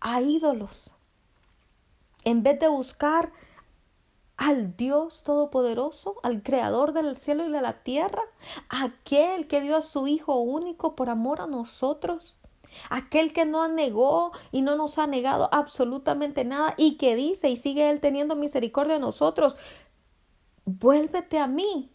[0.00, 0.97] a ídolos
[2.24, 3.32] en vez de buscar
[4.36, 8.22] al Dios Todopoderoso, al Creador del cielo y de la tierra,
[8.68, 12.36] aquel que dio a su Hijo único por amor a nosotros,
[12.88, 17.56] aquel que no negó y no nos ha negado absolutamente nada y que dice y
[17.56, 19.56] sigue Él teniendo misericordia de nosotros,
[20.64, 21.90] vuélvete a mí.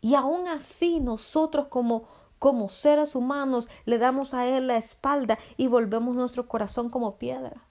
[0.00, 5.66] Y aún así nosotros como como seres humanos le damos a Él la espalda y
[5.66, 7.67] volvemos nuestro corazón como piedra.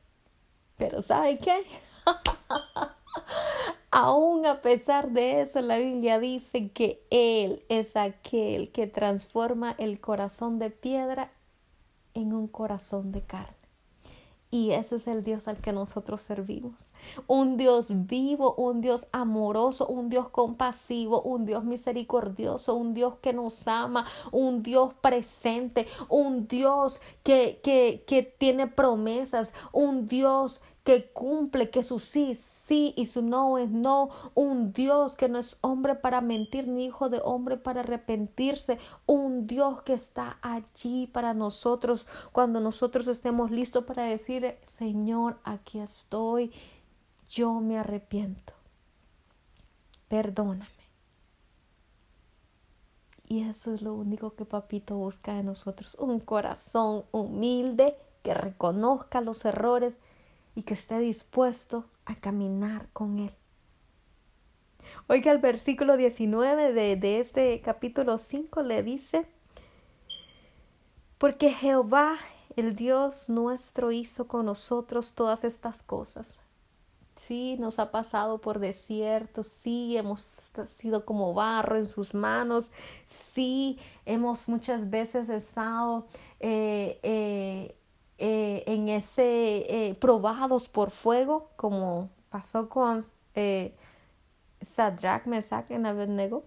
[0.78, 1.66] Pero ¿sabe qué?
[3.92, 10.00] Aún a pesar de eso, la Biblia dice que Él es aquel que transforma el
[10.00, 11.32] corazón de piedra
[12.14, 13.57] en un corazón de carne.
[14.58, 16.92] Y ese es el Dios al que nosotros servimos.
[17.28, 23.34] Un Dios vivo, un Dios amoroso, un Dios compasivo, un Dios misericordioso, un Dios que
[23.34, 31.10] nos ama, un Dios presente, un Dios que, que, que tiene promesas, un Dios que
[31.12, 35.58] cumple, que su sí sí y su no es no, un Dios que no es
[35.60, 41.34] hombre para mentir ni hijo de hombre para arrepentirse, un Dios que está allí para
[41.34, 42.08] nosotros.
[42.32, 46.54] Cuando nosotros estemos listos para decir, Señor, aquí estoy,
[47.28, 48.54] yo me arrepiento,
[50.08, 50.72] perdóname.
[53.28, 59.20] Y eso es lo único que Papito busca de nosotros, un corazón humilde que reconozca
[59.20, 60.00] los errores
[60.58, 63.32] y que esté dispuesto a caminar con Él.
[65.06, 69.28] Oiga, el versículo 19 de, de este capítulo 5 le dice,
[71.20, 72.18] porque Jehová,
[72.56, 76.40] el Dios nuestro, hizo con nosotros todas estas cosas.
[77.18, 82.72] Sí, nos ha pasado por desiertos, sí, hemos sido como barro en sus manos,
[83.06, 86.08] sí, hemos muchas veces estado
[86.40, 87.76] eh, eh,
[88.18, 93.04] eh, en ese eh, probados por fuego, como pasó con
[93.36, 93.76] eh,
[94.62, 96.46] Sadrach, Mesach en Abednego.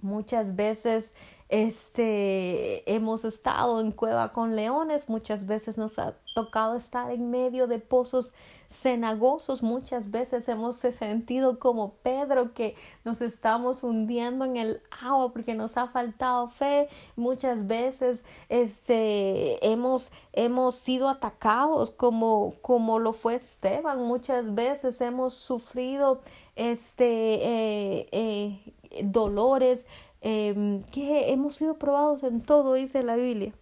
[0.00, 1.14] Muchas veces
[1.48, 7.66] este, hemos estado en cueva con leones, muchas veces nos ha tocado estar en medio
[7.66, 8.32] de pozos
[8.68, 15.54] cenagosos, muchas veces hemos sentido como Pedro que nos estamos hundiendo en el agua porque
[15.54, 23.36] nos ha faltado fe, muchas veces este, hemos, hemos sido atacados como, como lo fue
[23.36, 26.20] Esteban, muchas veces hemos sufrido
[26.56, 29.86] este, eh, eh, dolores,
[30.20, 33.54] Em, que hemos sido probados en todo, dice la Biblia.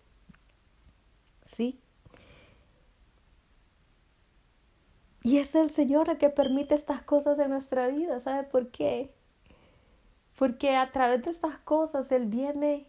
[1.44, 1.80] ¿Sí?
[5.22, 8.20] Y es el Señor el que permite estas cosas en nuestra vida.
[8.20, 9.12] ¿Sabe por qué?
[10.38, 12.86] Porque a través de estas cosas Él viene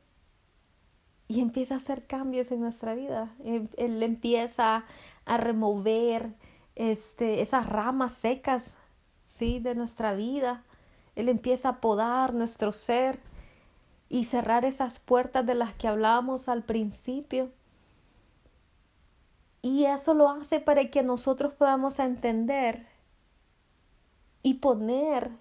[1.27, 3.35] y empieza a hacer cambios en nuestra vida.
[3.43, 4.85] Él, empieza
[5.25, 6.35] a remover
[6.75, 8.77] este, esas ramas secas
[9.25, 9.59] ¿sí?
[9.59, 10.63] de nuestra vida.
[11.17, 13.19] Él empieza a podar nuestro ser
[14.07, 17.49] y cerrar esas puertas de las que hablábamos al principio.
[19.63, 22.85] Y eso lo hace para que nosotros podamos entender
[24.43, 25.31] y poner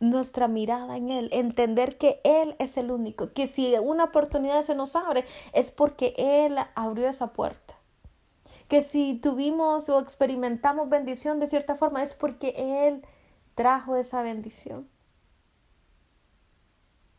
[0.00, 4.74] nuestra mirada en Él, entender que Él es el único, que si una oportunidad se
[4.74, 7.74] nos abre es porque Él abrió esa puerta,
[8.66, 12.54] que si tuvimos o experimentamos bendición de cierta forma es porque
[12.88, 13.04] Él
[13.58, 14.88] trajo esa bendición.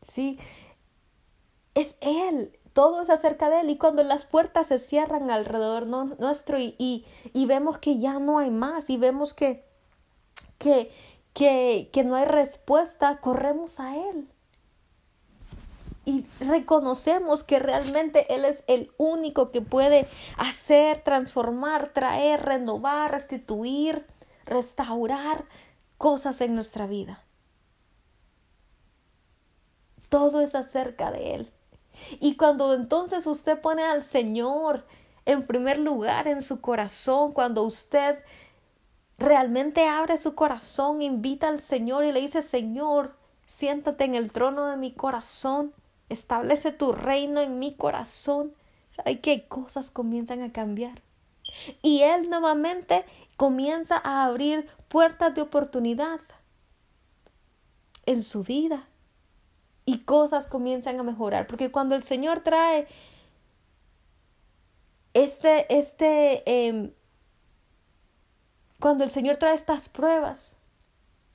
[0.09, 0.39] ¿sí?
[1.75, 3.69] Es Él, todo es acerca de Él.
[3.71, 8.51] Y cuando las puertas se cierran alrededor nuestro y, y, vemos que ya no hay
[8.51, 9.65] más y vemos que,
[10.57, 10.89] que,
[11.33, 14.29] que, que no hay respuesta, corremos a Él.
[16.05, 24.07] Y reconocemos que realmente Él es el único que puede hacer, transformar, traer, renovar, restituir,
[24.45, 25.45] restaurar
[25.99, 27.21] cosas en nuestra vida.
[30.07, 31.51] Todo es acerca de Él.
[32.21, 34.87] Y cuando entonces usted pone al Señor
[35.25, 38.23] en primer lugar en su corazón, cuando usted
[39.17, 44.67] realmente abre su corazón, invita al Señor y le dice, Señor, siéntate en el trono
[44.67, 45.73] de mi corazón,
[46.07, 48.53] establece tu reino en mi corazón,
[48.89, 51.01] ¿sabe qué cosas comienzan a cambiar?
[51.81, 53.05] Y Él nuevamente
[53.39, 56.19] comienza a abrir puertas de oportunidad
[58.05, 58.89] en su vida
[59.85, 61.47] y cosas comienzan a mejorar.
[61.47, 62.85] Porque cuando el Señor trae
[65.13, 66.91] este, este, em,
[68.77, 70.57] cuando el Señor trae estas pruebas,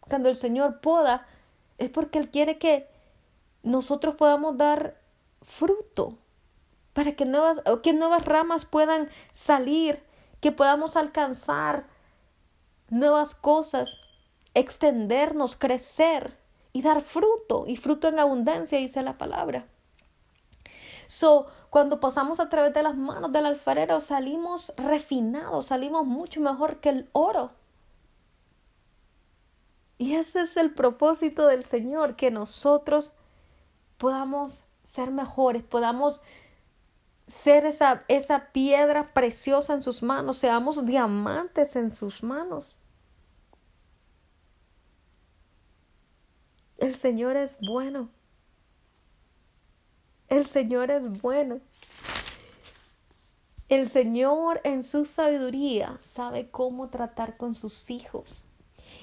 [0.01, 1.27] cuando el Señor poda,
[1.79, 2.87] es porque Él quiere que
[3.63, 5.01] nosotros podamos dar
[5.41, 6.19] fruto,
[6.93, 10.05] para que nuevas, que nuevas ramas puedan salir,
[10.43, 11.94] que podamos alcanzar
[12.89, 14.01] nuevas cosas,
[14.55, 16.39] extendernos, crecer
[16.73, 19.67] y dar fruto, y fruto en abundancia, dice la palabra.
[21.07, 26.81] So, cuando pasamos a través de las manos del alfarero, salimos refinados, salimos mucho mejor
[26.81, 27.53] que el oro.
[29.99, 33.15] Y ese es el propósito del Señor, que nosotros
[33.99, 36.23] podamos ser mejores, podamos
[37.27, 42.79] ser esa, esa piedra preciosa en sus manos, seamos diamantes en sus manos.
[46.79, 48.11] El Señor es bueno.
[50.29, 51.61] El Señor es bueno.
[53.69, 58.45] El Señor en su sabiduría sabe cómo tratar con sus hijos.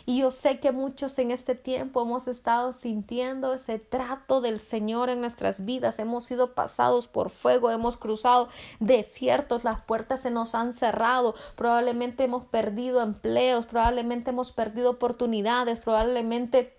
[0.06, 5.10] Y yo sé que muchos en este tiempo hemos estado sintiendo ese trato del Señor
[5.10, 6.00] en nuestras vidas.
[6.00, 12.24] Hemos sido pasados por fuego, hemos cruzado desiertos, las puertas se nos han cerrado, probablemente
[12.24, 16.78] hemos perdido empleos, probablemente hemos perdido oportunidades, probablemente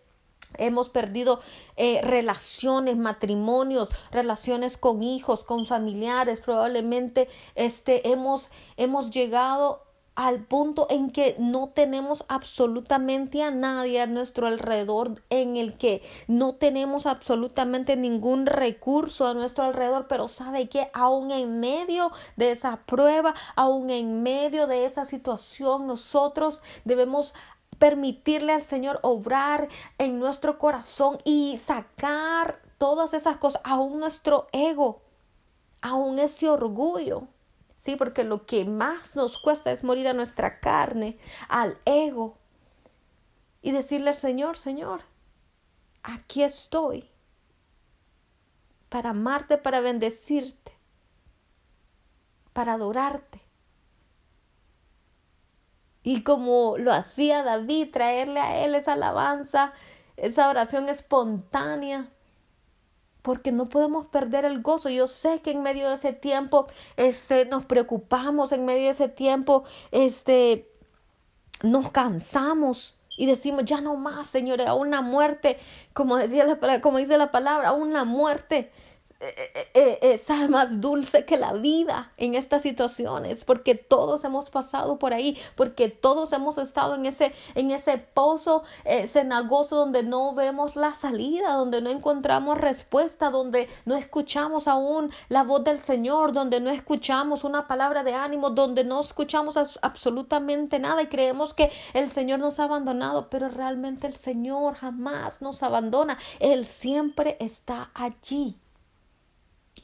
[0.59, 1.41] Hemos perdido
[1.77, 6.41] eh, relaciones, matrimonios, relaciones con hijos, con familiares.
[6.41, 9.83] Probablemente este, hemos, hemos llegado
[10.15, 16.03] al punto en que no tenemos absolutamente a nadie a nuestro alrededor, en el que
[16.29, 22.51] no tenemos absolutamente ningún recurso a nuestro alrededor, pero sabe que aún en medio de
[22.51, 27.35] esa prueba, aún en medio de esa situación, nosotros debemos
[27.79, 35.01] permitirle al Señor obrar en nuestro corazón y sacar todas esas cosas, aún nuestro ego,
[35.81, 37.27] aún ese orgullo.
[37.83, 41.19] Sí, porque lo que más nos cuesta es morir a nuestra carne,
[41.49, 42.39] al ego.
[43.61, 45.01] Y decirle Señor, Señor,
[46.05, 47.11] aquí estoy
[48.89, 50.79] para amarte, para bendecirte,
[52.53, 53.43] para adorarte.
[56.05, 59.73] Y como lo hacía David, traerle a él esa alabanza,
[60.17, 62.13] esa oración espontánea,
[63.23, 64.91] porque no podemos perder el gozo.
[64.91, 66.67] Yo sé que en medio de ese tiempo
[66.97, 70.69] este, nos preocupamos, en medio de ese tiempo este,
[71.63, 75.59] nos cansamos y decimos, ya no más, Señor, a una muerte,
[75.93, 78.71] como, decía la, como dice la palabra, a una muerte
[79.23, 84.99] eh, eh, eh, más dulce que la vida en estas situaciones, porque todos hemos pasado
[84.99, 88.65] por ahí, porque todos hemos estado en ese, en ese pozo
[89.07, 95.45] cenagoso donde no vemos la salida, donde no encontramos respuesta, donde no escuchamos aún la
[95.45, 101.03] voz del Señor, donde no escuchamos una palabra de ánimo, donde no escuchamos absolutamente nada
[101.03, 106.19] y creemos que el Señor nos ha abandonado, pero realmente el Señor jamás nos abandona,
[106.41, 108.62] Él siempre está allí.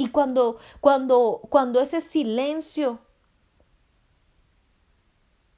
[0.01, 3.01] Y cuando, cuando, cuando ese silencio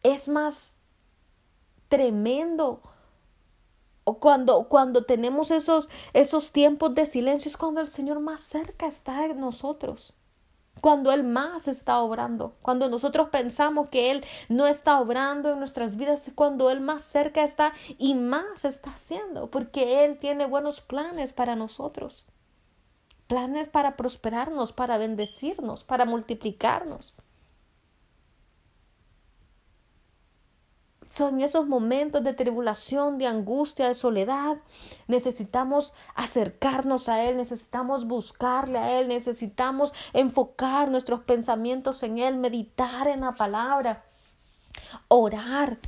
[0.03, 0.79] es más
[1.89, 2.81] tremendo,
[4.05, 8.87] o cuando, cuando tenemos esos, esos tiempos de silencio, es cuando el Señor más cerca
[8.87, 10.15] está de nosotros.
[10.81, 15.97] Cuando Él más está obrando, cuando nosotros pensamos que Él no está obrando en nuestras
[15.97, 20.81] vidas, es cuando Él más cerca está y más está haciendo, porque Él tiene buenos
[20.81, 22.25] planes para nosotros
[23.31, 27.15] planes para prosperarnos, para bendecirnos, para multiplicarnos.
[31.09, 34.57] Son esos momentos de tribulación, de angustia, de soledad.
[35.07, 43.07] Necesitamos acercarnos a Él, necesitamos buscarle a Él, necesitamos enfocar nuestros pensamientos en Él, meditar
[43.07, 44.07] en la palabra,
[45.07, 45.79] orar,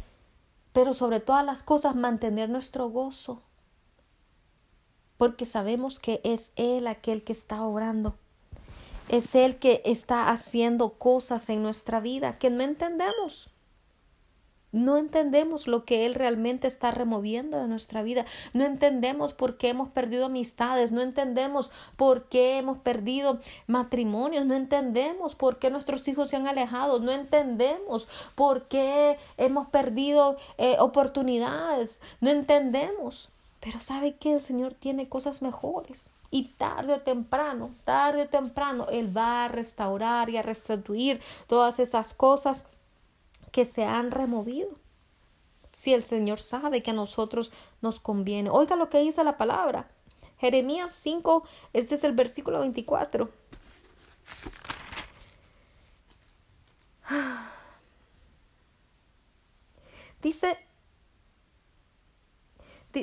[0.72, 3.42] pero sobre todas las cosas mantener nuestro gozo
[5.22, 8.16] porque sabemos que es Él aquel que está obrando.
[9.08, 13.48] Es Él que está haciendo cosas en nuestra vida que no entendemos.
[14.72, 18.24] No entendemos lo que Él realmente está removiendo de nuestra vida.
[18.52, 20.90] No entendemos por qué hemos perdido amistades.
[20.90, 24.44] No entendemos por qué hemos perdido matrimonios.
[24.44, 26.98] No entendemos por qué nuestros hijos se han alejado.
[26.98, 32.00] No entendemos por qué hemos perdido eh, oportunidades.
[32.20, 33.31] No entendemos.
[33.62, 36.10] Pero sabe que el Señor tiene cosas mejores.
[36.32, 41.78] Y tarde o temprano, tarde o temprano, Él va a restaurar y a restituir todas
[41.78, 42.66] esas cosas
[43.52, 44.70] que se han removido.
[45.74, 48.50] Si el Señor sabe que a nosotros nos conviene.
[48.50, 49.88] Oiga lo que dice la palabra.
[50.38, 53.30] Jeremías 5, este es el versículo 24.
[60.22, 60.58] Dice,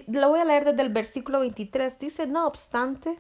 [0.07, 1.99] lo voy a leer desde el versículo 23.
[1.99, 3.19] Dice, no obstante,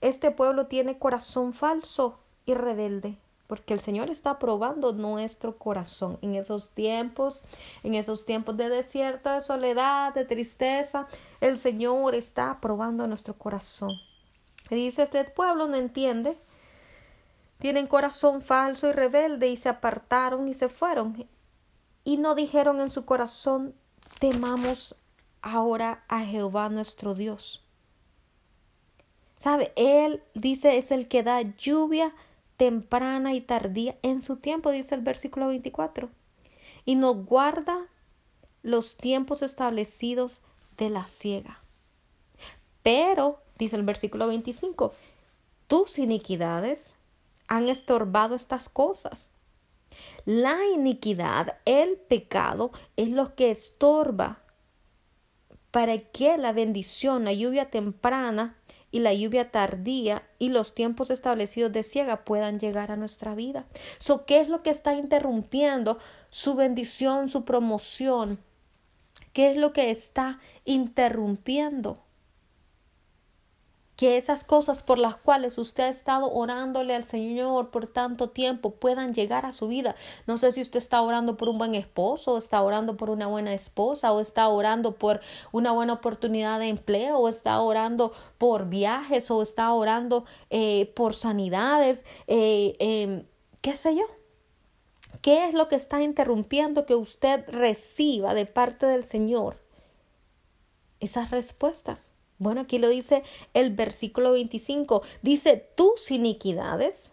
[0.00, 6.34] este pueblo tiene corazón falso y rebelde, porque el Señor está probando nuestro corazón en
[6.34, 7.42] esos tiempos,
[7.82, 11.08] en esos tiempos de desierto, de soledad, de tristeza.
[11.40, 13.92] El Señor está probando nuestro corazón.
[14.70, 16.38] Y dice, este pueblo no entiende,
[17.58, 21.26] tienen corazón falso y rebelde y se apartaron y se fueron
[22.08, 23.74] y no dijeron en su corazón,
[24.18, 24.96] temamos
[25.52, 27.64] ahora a Jehová nuestro Dios.
[29.36, 29.72] ¿Sabe?
[29.76, 32.14] Él dice es el que da lluvia
[32.56, 36.10] temprana y tardía en su tiempo, dice el versículo 24.
[36.84, 37.86] Y nos guarda
[38.62, 40.40] los tiempos establecidos
[40.76, 41.62] de la ciega.
[42.82, 44.92] Pero, dice el versículo 25,
[45.66, 46.94] tus iniquidades
[47.46, 49.30] han estorbado estas cosas.
[50.24, 54.42] La iniquidad, el pecado, es lo que estorba
[55.78, 58.56] para que la bendición, la lluvia temprana
[58.90, 63.64] y la lluvia tardía y los tiempos establecidos de ciega puedan llegar a nuestra vida.
[63.98, 66.00] So, ¿Qué es lo que está interrumpiendo
[66.30, 68.40] su bendición, su promoción?
[69.32, 72.02] ¿Qué es lo que está interrumpiendo?
[73.98, 78.70] Que esas cosas por las cuales usted ha estado orándole al Señor por tanto tiempo
[78.70, 79.96] puedan llegar a su vida.
[80.28, 83.26] No sé si usted está orando por un buen esposo, o está orando por una
[83.26, 85.20] buena esposa, o está orando por
[85.50, 91.16] una buena oportunidad de empleo, o está orando por viajes, o está orando eh, por
[91.16, 93.24] sanidades, eh, em,
[93.62, 94.04] qué sé yo.
[95.22, 99.56] ¿Qué es lo que está interrumpiendo que usted reciba de parte del Señor?
[101.00, 102.12] Esas respuestas.
[102.38, 105.02] Bueno, aquí lo dice el versículo 25.
[105.22, 107.12] Dice, tus iniquidades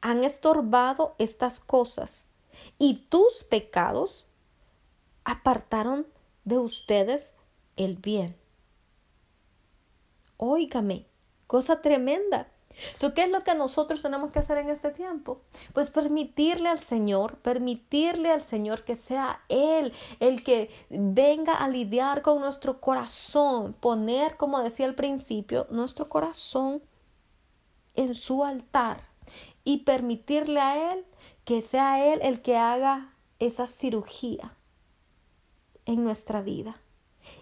[0.00, 2.30] han estorbado estas cosas
[2.78, 4.28] y tus pecados
[5.24, 6.06] apartaron
[6.44, 7.34] de ustedes
[7.76, 8.36] el bien.
[10.36, 11.06] Óigame,
[11.46, 12.50] cosa tremenda.
[13.14, 15.40] ¿Qué es lo que nosotros tenemos que hacer en este tiempo?
[15.72, 22.22] Pues permitirle al Señor, permitirle al Señor que sea Él el que venga a lidiar
[22.22, 26.82] con nuestro corazón, poner, como decía al principio, nuestro corazón
[27.94, 29.02] en su altar
[29.64, 31.04] y permitirle a Él
[31.44, 34.56] que sea Él el que haga esa cirugía
[35.86, 36.80] en nuestra vida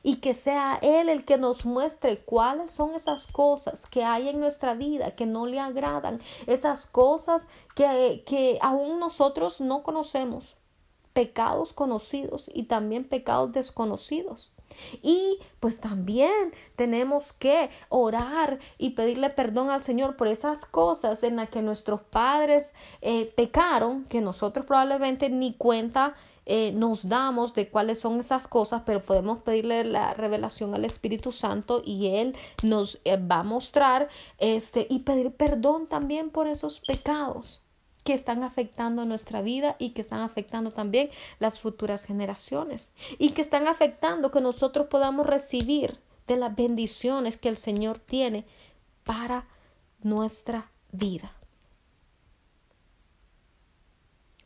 [0.02, 4.40] y que sea Él el que nos muestre cuáles son esas cosas que hay en
[4.40, 10.56] nuestra vida que no le agradan, esas cosas que, que aún nosotros no conocemos,
[11.12, 14.52] pecados conocidos y también pecados desconocidos.
[15.02, 21.36] Y pues también tenemos que orar y pedirle perdón al Señor por esas cosas en
[21.36, 26.14] las que nuestros padres eh, pecaron, que nosotros probablemente ni cuenta
[26.48, 31.30] eh, nos damos de cuáles son esas cosas, pero podemos pedirle la revelación al Espíritu
[31.30, 36.80] Santo y Él nos eh, va a mostrar este y pedir perdón también por esos
[36.80, 37.62] pecados
[38.02, 43.42] que están afectando nuestra vida y que están afectando también las futuras generaciones y que
[43.42, 48.46] están afectando que nosotros podamos recibir de las bendiciones que el Señor tiene
[49.04, 49.46] para
[50.00, 51.32] nuestra vida.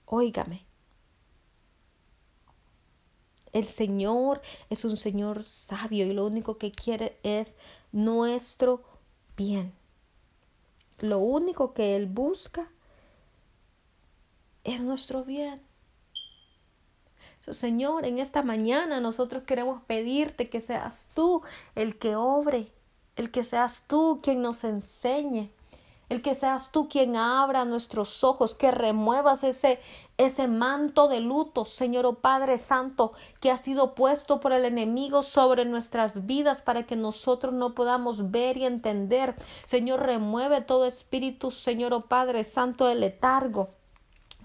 [0.07, 0.66] Óigame,
[3.53, 4.40] el Señor
[4.70, 7.57] es un Señor sabio y lo único que quiere es
[7.92, 8.82] nuestro
[9.36, 9.72] bien.
[11.00, 12.68] Lo único que Él busca
[14.64, 15.61] es nuestro bien.
[17.50, 21.42] Señor, en esta mañana nosotros queremos pedirte que seas tú
[21.74, 22.70] el que obre,
[23.16, 25.50] el que seas tú quien nos enseñe,
[26.12, 29.80] el que seas tú quien abra nuestros ojos, que remuevas ese,
[30.18, 35.22] ese manto de luto, Señor oh Padre Santo, que ha sido puesto por el enemigo
[35.22, 39.34] sobre nuestras vidas para que nosotros no podamos ver y entender.
[39.64, 43.70] Señor, remueve todo espíritu, Señor oh Padre Santo, de letargo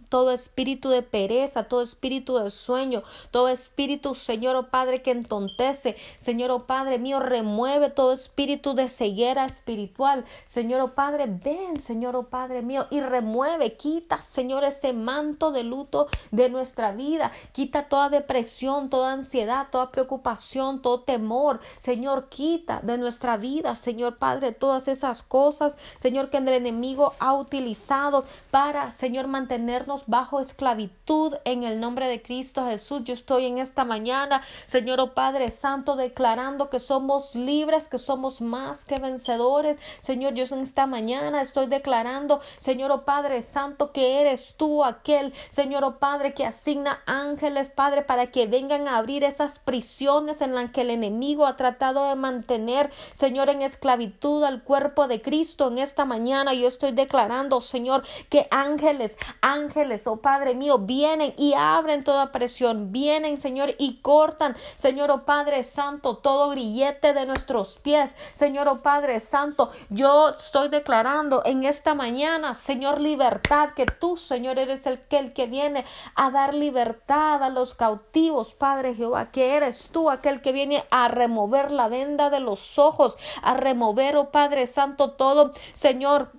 [0.10, 5.96] todo espíritu de pereza, todo espíritu de sueño, todo espíritu, Señor oh Padre, que entontece,
[6.18, 12.16] Señor oh Padre mío, remueve todo espíritu de ceguera espiritual, Señor oh Padre, ven, Señor
[12.16, 17.90] oh Padre mío, y remueve, quita, Señor, ese manto de luto de nuestra vida, quita
[17.90, 24.54] toda depresión, toda ansiedad, toda preocupación, todo temor, Señor, quita de nuestra vida, Señor Padre,
[24.54, 31.64] todas esas cosas, Señor, que el enemigo ha utilizado para, Señor, mantenernos bajo esclavitud en
[31.64, 33.04] el nombre de Cristo Jesús.
[33.04, 38.42] Yo estoy en esta mañana, Señor oh Padre Santo, declarando que somos libres, que somos
[38.42, 39.80] más que vencedores.
[40.02, 45.34] Señor, yo en esta mañana estoy declarando, Señor oh Padre Santo, que eres tú aquel,
[45.50, 50.54] Señor oh Padre, que asigna ángeles, Padre, para que vengan a abrir esas prisiones en
[50.54, 55.70] las que el enemigo ha tratado de mantener, Señor, en esclavitud al cuerpo de Cristo.
[55.70, 61.54] En esta mañana yo estoy declarando, Señor, que ángeles, ángeles, oh Padre mío, vienen y
[61.54, 67.80] abren toda presión, vienen, Señor, y cortan, Señor, oh Padre Santo, todo grillete de nuestros
[67.80, 74.18] pies, Señor, oh Padre Santo, yo estoy declarando en esta mañana, Señor, libertad, que tú,
[74.18, 75.86] Señor, eres el que, el que viene
[76.16, 81.08] a dar libertad a los cautivos, Padre Jehová, que eres tú aquel que viene a
[81.08, 86.32] remover la venda de los ojos, a remover, oh Padre Santo, todo, Señor,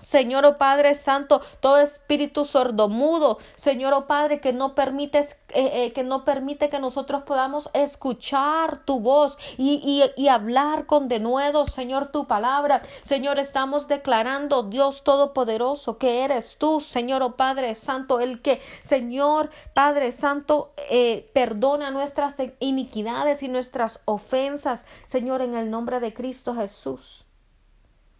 [0.00, 5.92] Señor oh Padre Santo, todo espíritu sordomudo, Señor oh Padre, que no permites, eh, eh,
[5.92, 9.80] que no permite que nosotros podamos escuchar tu voz y,
[10.16, 12.82] y, y hablar con denuedo, Señor, tu palabra.
[13.02, 19.50] Señor, estamos declarando, Dios Todopoderoso, que eres tú, Señor oh Padre Santo, el que, Señor
[19.74, 26.52] Padre Santo, eh, perdona nuestras iniquidades y nuestras ofensas, Señor, en el nombre de Cristo
[26.52, 27.26] Jesús.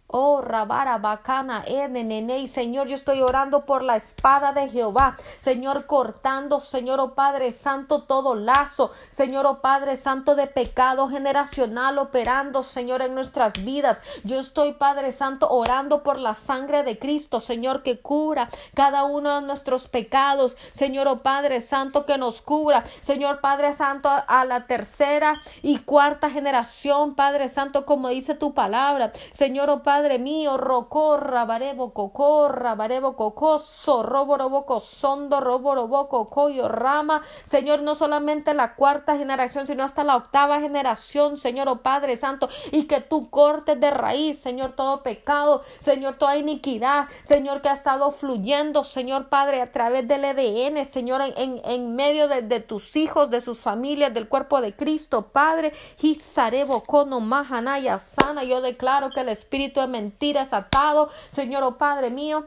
[0.07, 5.17] Oh, Rabara, Bacana, Nene, Señor, yo estoy orando por la espada de Jehová.
[5.39, 8.91] Señor, cortando, Señor, oh Padre Santo, todo lazo.
[9.09, 13.99] Señor, oh Padre Santo, de pecado generacional operando, Señor, en nuestras vidas.
[14.23, 19.41] Yo estoy, Padre Santo, orando por la sangre de Cristo, Señor, que cubra cada uno
[19.41, 20.55] de nuestros pecados.
[20.71, 22.83] Señor, oh Padre Santo, que nos cubra.
[23.01, 29.11] Señor, Padre Santo, a la tercera y cuarta generación, Padre Santo, como dice tu palabra.
[29.31, 37.21] Señor, oh Padre Padre mío, rocorra, barebo, cocorra, barebo, cocoso, roboroboco, sondo, roboroboco, coyo, rama.
[37.45, 42.49] Señor, no solamente la cuarta generación, sino hasta la octava generación, Señor, oh Padre Santo,
[42.73, 47.71] y que tú cortes de raíz, Señor, todo pecado, Señor, toda iniquidad, Señor, que ha
[47.71, 53.29] estado fluyendo, Señor Padre, a través del EDN, Señor, en, en, medio de, tus hijos,
[53.29, 55.71] de sus familias, del cuerpo de Cristo, Padre,
[56.01, 61.77] Hizarebo, Kono, Mahanaya, Sana, yo declaro que el Espíritu de mentira es atado, Señor, oh
[61.77, 62.45] Padre mío.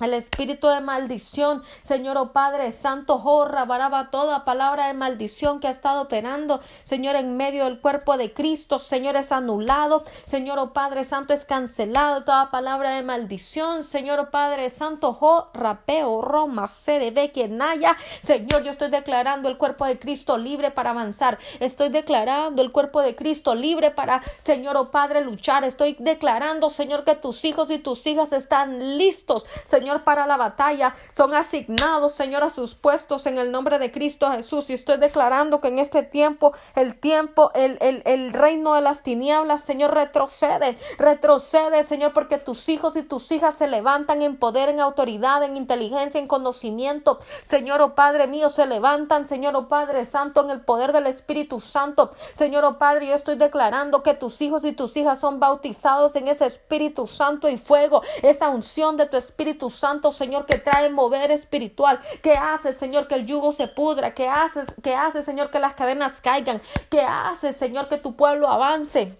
[0.00, 5.66] El espíritu de maldición, Señor, oh Padre Santo, jorra, baraba toda palabra de maldición que
[5.66, 10.72] ha estado operando, Señor, en medio del cuerpo de Cristo, Señor, es anulado, Señor, oh
[10.72, 16.68] Padre Santo, es cancelado toda palabra de maldición, Señor, oh Padre Santo, jo, rapeo, roma,
[16.86, 21.88] ve que naya, Señor, yo estoy declarando el cuerpo de Cristo libre para avanzar, estoy
[21.88, 27.16] declarando el cuerpo de Cristo libre para, Señor, oh Padre, luchar, estoy declarando, Señor, que
[27.16, 30.94] tus hijos y tus hijas están listos, Señor, Señor, para la batalla.
[31.08, 34.68] Son asignados, Señor, a sus puestos en el nombre de Cristo Jesús.
[34.68, 39.02] Y estoy declarando que en este tiempo, el tiempo, el, el, el reino de las
[39.02, 40.76] tinieblas, Señor, retrocede.
[40.98, 45.56] Retrocede, Señor, porque tus hijos y tus hijas se levantan en poder, en autoridad, en
[45.56, 47.18] inteligencia, en conocimiento.
[47.42, 51.60] Señor, oh Padre mío, se levantan, Señor, oh Padre Santo, en el poder del Espíritu
[51.60, 52.12] Santo.
[52.34, 56.28] Señor, oh Padre, yo estoy declarando que tus hijos y tus hijas son bautizados en
[56.28, 61.30] ese Espíritu Santo y fuego, esa unción de tu Espíritu Santo, Señor, que trae mover
[61.30, 65.58] espiritual, que hace, Señor, que el yugo se pudra, que hace, que hace, Señor, que
[65.58, 66.60] las cadenas caigan,
[66.90, 69.16] que hace, Señor, que tu pueblo avance.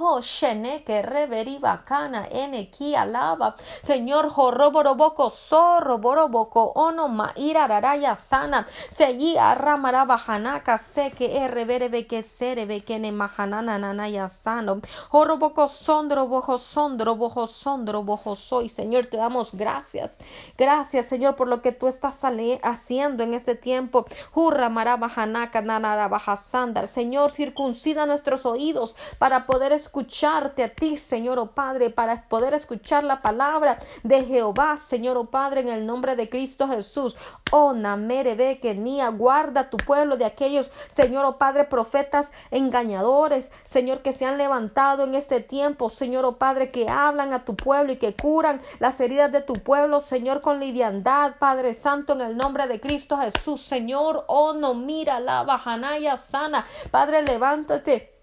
[0.00, 0.20] Oh,
[0.86, 3.56] que reveri bacana, ene ki alaba.
[3.82, 8.64] Señor, jorroboroboco, zorro, boroboco, ono ma irararaya sana.
[8.90, 14.80] Seyi arramara bajanaka, se que erreverebe que serebe que ne mahanana nanaya sano.
[15.10, 18.68] Jorroboco, sondro, bojo, sondro, bojo, sondro, bojo soy.
[18.68, 20.18] Señor, te damos gracias.
[20.56, 22.20] Gracias, Señor, por lo que tú estás
[22.62, 24.06] haciendo en este tiempo.
[24.32, 26.86] Hurra marabajanaka, nanara bajasandar.
[26.86, 33.04] Señor, circuncida nuestros oídos para poder escucharte a ti, Señor, oh Padre, para poder escuchar
[33.04, 37.16] la palabra de Jehová, Señor, oh Padre, en el nombre de Cristo Jesús.
[37.50, 44.02] Oh, Namere que ni guarda tu pueblo de aquellos, Señor, oh Padre, profetas engañadores, Señor,
[44.02, 47.90] que se han levantado en este tiempo, Señor, oh Padre, que hablan a tu pueblo
[47.92, 52.36] y que curan las heridas de tu pueblo, Señor, con liviandad, Padre Santo, en el
[52.36, 58.17] nombre de Cristo Jesús, Señor, oh, no mira la bajanaya sana, Padre, levántate.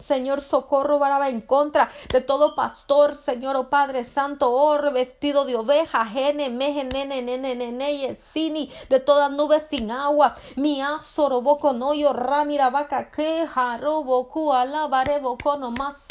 [0.00, 5.56] Señor, socorro baraba en contra de todo pastor, Señor, oh Padre Santo, oh vestido de
[5.56, 11.72] oveja, gene, meje, nene, nene, nene, sini, de toda nube sin agua, mi asoro, boco,
[11.72, 16.08] noyo, ramira, vaca, queja, robo, alabaré, boco, no más,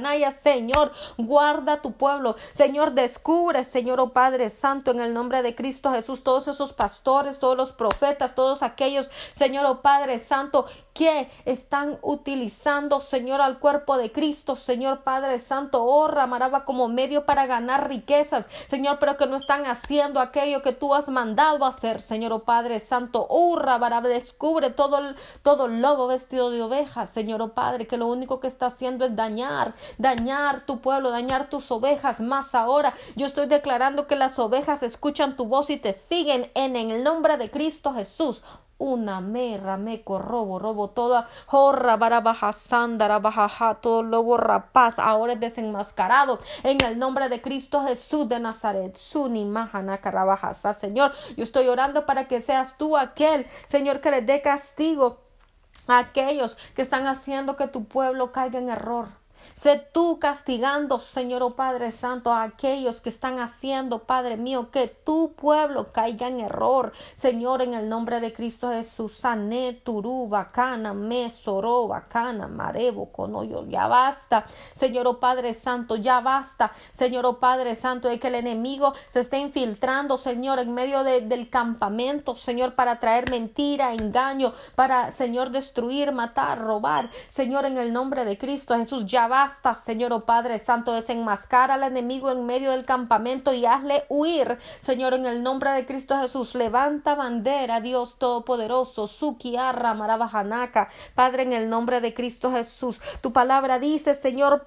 [0.00, 5.54] naya, Señor, guarda tu pueblo, Señor, descubre, Señor, oh Padre Santo, en el nombre de
[5.54, 10.66] Cristo Jesús, todos esos pastores, todos los profetas, todos aquellos, Señor, oh Padre Santo,
[10.98, 17.24] que están utilizando Señor, al cuerpo de Cristo, Señor Padre Santo, oh, Ramaraba como medio
[17.24, 22.00] para ganar riquezas, Señor, pero que no están haciendo aquello que tú has mandado hacer,
[22.00, 27.42] Señor, oh Padre Santo, oh, Ramaraba, descubre todo el, todo lobo vestido de ovejas, Señor,
[27.42, 31.70] oh Padre, que lo único que está haciendo es dañar, dañar tu pueblo, dañar tus
[31.70, 36.50] ovejas, más ahora yo estoy declarando que las ovejas escuchan tu voz y te siguen
[36.56, 38.42] en el nombre de Cristo Jesús
[38.78, 45.40] una merra me robo, robo toda jorra barabaja sandara bajaja todo lobo rapaz ahora es
[45.40, 46.38] desenmascarado.
[46.62, 51.12] En el nombre de Cristo Jesús de Nazaret suni mahana carabajasa Señor.
[51.36, 55.18] Yo estoy orando para que seas tú aquel Señor que le dé castigo
[55.88, 59.17] a aquellos que están haciendo que tu pueblo caiga en error
[59.58, 64.86] Sé tú castigando, Señor oh Padre Santo, a aquellos que están haciendo, Padre mío, que
[64.86, 66.92] tu pueblo caiga en error.
[67.16, 73.88] Señor, en el nombre de Cristo Jesús, sané, turú, bacana, mesoro, bacana, marebo, conoyo, ya
[73.88, 74.46] basta.
[74.74, 76.70] Señor oh Padre Santo, ya basta.
[76.92, 81.50] Señor oh Padre Santo, de que el enemigo se esté infiltrando, Señor, en medio del
[81.50, 87.10] campamento, Señor, para traer mentira, engaño, para, Señor, destruir, matar, robar.
[87.28, 91.82] Señor, en el nombre de Cristo Jesús, ya basta Señor oh Padre Santo, desenmascara al
[91.82, 96.54] enemigo en medio del campamento y hazle huir, Señor, en el nombre de Cristo Jesús.
[96.54, 103.00] Levanta bandera, Dios Todopoderoso, Sukiarra, Marabajanaka, Padre, en el nombre de Cristo Jesús.
[103.20, 104.66] Tu palabra dice, Señor,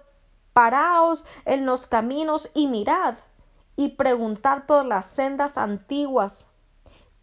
[0.53, 3.15] paraos en los caminos y mirad
[3.75, 6.51] y preguntad por las sendas antiguas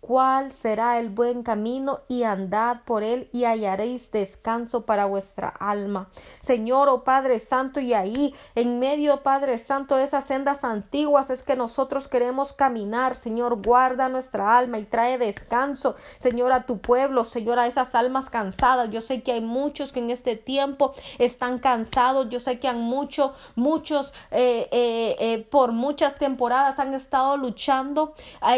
[0.09, 6.09] cuál será el buen camino y andad por él y hallaréis descanso para vuestra alma.
[6.41, 11.43] Señor, oh Padre Santo, y ahí en medio, Padre Santo, de esas sendas antiguas es
[11.43, 13.17] que nosotros queremos caminar.
[13.17, 18.31] Señor, guarda nuestra alma y trae descanso, Señor, a tu pueblo, Señor, a esas almas
[18.31, 18.89] cansadas.
[18.91, 22.31] Yo sé que hay muchos que en este tiempo están cansados.
[22.31, 28.15] Yo sé que han muchos, muchos eh, eh, eh, por muchas temporadas han estado luchando.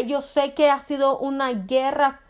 [0.06, 2.20] yo sé que ha sido un una guerra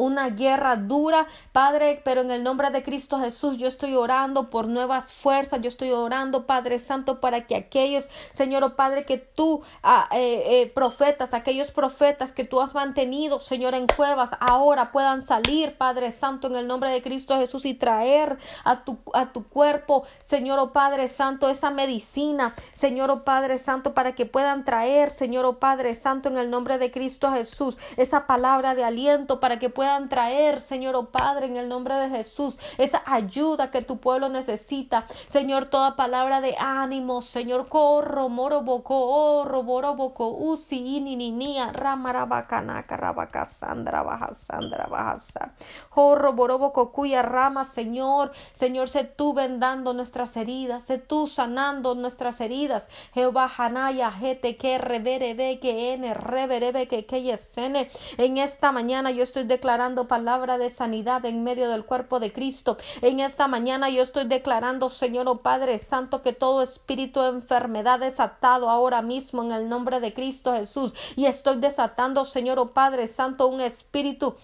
[0.00, 4.66] una guerra dura, Padre, pero en el nombre de Cristo Jesús yo estoy orando por
[4.66, 9.62] nuevas fuerzas, yo estoy orando, Padre Santo, para que aquellos, Señor, oh Padre, que tú,
[9.82, 15.22] ah, eh, eh, profetas, aquellos profetas que tú has mantenido, Señor, en cuevas, ahora puedan
[15.22, 19.46] salir, Padre Santo, en el nombre de Cristo Jesús y traer a tu, a tu
[19.48, 25.10] cuerpo, Señor, oh Padre Santo, esa medicina, Señor, oh Padre Santo, para que puedan traer,
[25.10, 29.58] Señor, oh Padre Santo, en el nombre de Cristo Jesús, esa palabra de aliento para
[29.58, 33.98] que puedan traer, Señor, oh Padre, en el nombre de Jesús, esa ayuda que tu
[33.98, 40.96] pueblo necesita, Señor, toda palabra de ánimo, Señor, corro, moro, boco, orro, boro, boco, usi,
[40.96, 45.52] ini, ni, nia, ramarabacana, carabacasandra, bajasandra, bajasa,
[45.90, 52.40] jorro, boroboco, cuya rama, Señor, Señor, sé tú vendando nuestras heridas, sé tú sanando nuestras
[52.40, 59.10] heridas, Jehová, Hanaya, jete, que reverebe, que ene, reverebe, que que yesene, en esta mañana
[59.10, 63.88] yo estoy declarando palabra de sanidad en medio del cuerpo de Cristo, en esta mañana
[63.88, 69.00] yo estoy declarando, Señor, oh Padre Santo, que todo espíritu de enfermedad es atado ahora
[69.00, 73.62] mismo en el nombre de Cristo Jesús, y estoy desatando, Señor, oh Padre Santo, un
[73.62, 74.36] espíritu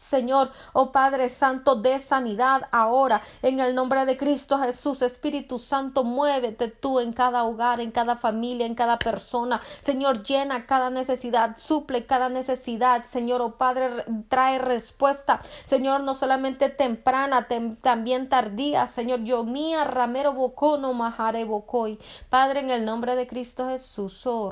[0.00, 6.04] Señor, oh Padre Santo, de sanidad ahora, en el nombre de Cristo Jesús, Espíritu Santo,
[6.04, 9.60] muévete tú en cada hogar, en cada familia, en cada persona.
[9.80, 13.04] Señor, llena cada necesidad, suple cada necesidad.
[13.04, 15.42] Señor, oh Padre, trae respuesta.
[15.64, 17.46] Señor, no solamente temprana,
[17.82, 18.86] también tardía.
[18.86, 21.98] Señor, yo mía, ramero bocono, majare bocoy.
[22.30, 24.48] Padre, en el nombre de Cristo Jesús, oh,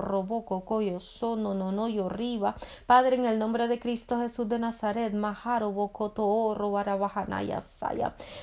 [0.67, 2.55] coyo, sono, no, no, yo arriba.
[2.87, 5.15] Padre, en el nombre de Cristo Jesús de Nazaret,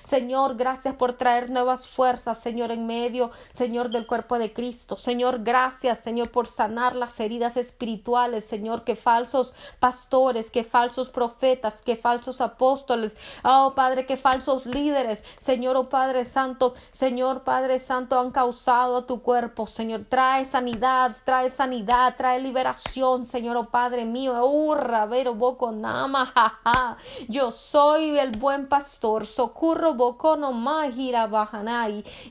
[0.03, 4.97] Señor, gracias por traer nuevas fuerzas, Señor, en medio, Señor, del cuerpo de Cristo.
[4.97, 11.81] Señor, gracias, Señor, por sanar las heridas espirituales, Señor, que falsos pastores, que falsos profetas,
[11.81, 18.19] que falsos apóstoles, oh Padre, que falsos líderes, Señor, oh Padre Santo, Señor, Padre Santo,
[18.19, 24.05] han causado a tu cuerpo, Señor, trae sanidad, trae sanidad, trae liberación, Señor, oh Padre
[24.05, 26.84] mío, urra, vero, boco, nama, jaja.
[27.27, 29.25] Yo soy el buen pastor.
[29.25, 31.27] Socorro bocono mahira.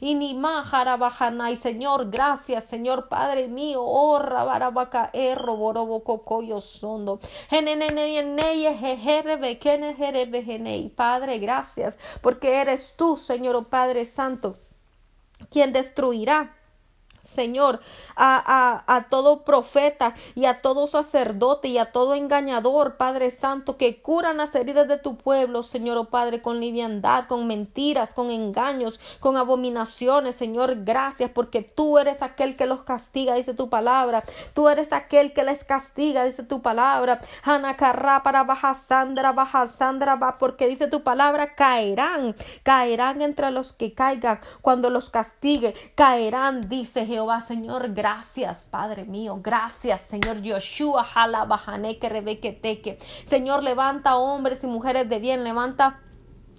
[0.00, 1.56] Y ni mahara bajanai.
[1.56, 3.82] Señor, gracias, Señor Padre mío.
[3.82, 7.20] Oh, rabarabaca erro boroboco coyo sondo.
[10.94, 14.56] Padre, gracias, porque eres tú, Señor oh Padre Santo,
[15.50, 16.56] quien destruirá
[17.24, 17.80] Señor,
[18.16, 23.76] a, a, a, todo profeta y a todo sacerdote y a todo engañador, Padre Santo,
[23.76, 28.30] que curan las heridas de tu pueblo, Señor, oh Padre, con liviandad, con mentiras, con
[28.30, 34.22] engaños, con abominaciones, Señor, gracias, porque tú eres aquel que los castiga, dice tu palabra,
[34.52, 40.68] tú eres aquel que les castiga, dice tu palabra, Hanakarra para Bajasandra, Bajasandra, va, porque
[40.68, 47.40] dice tu palabra, caerán, caerán entre los que caigan, cuando los castigue, caerán, dice Jehová,
[47.40, 51.04] Señor, gracias, Padre mío, gracias, Señor Yoshua,
[52.00, 56.00] que Señor, levanta hombres y mujeres de bien, levanta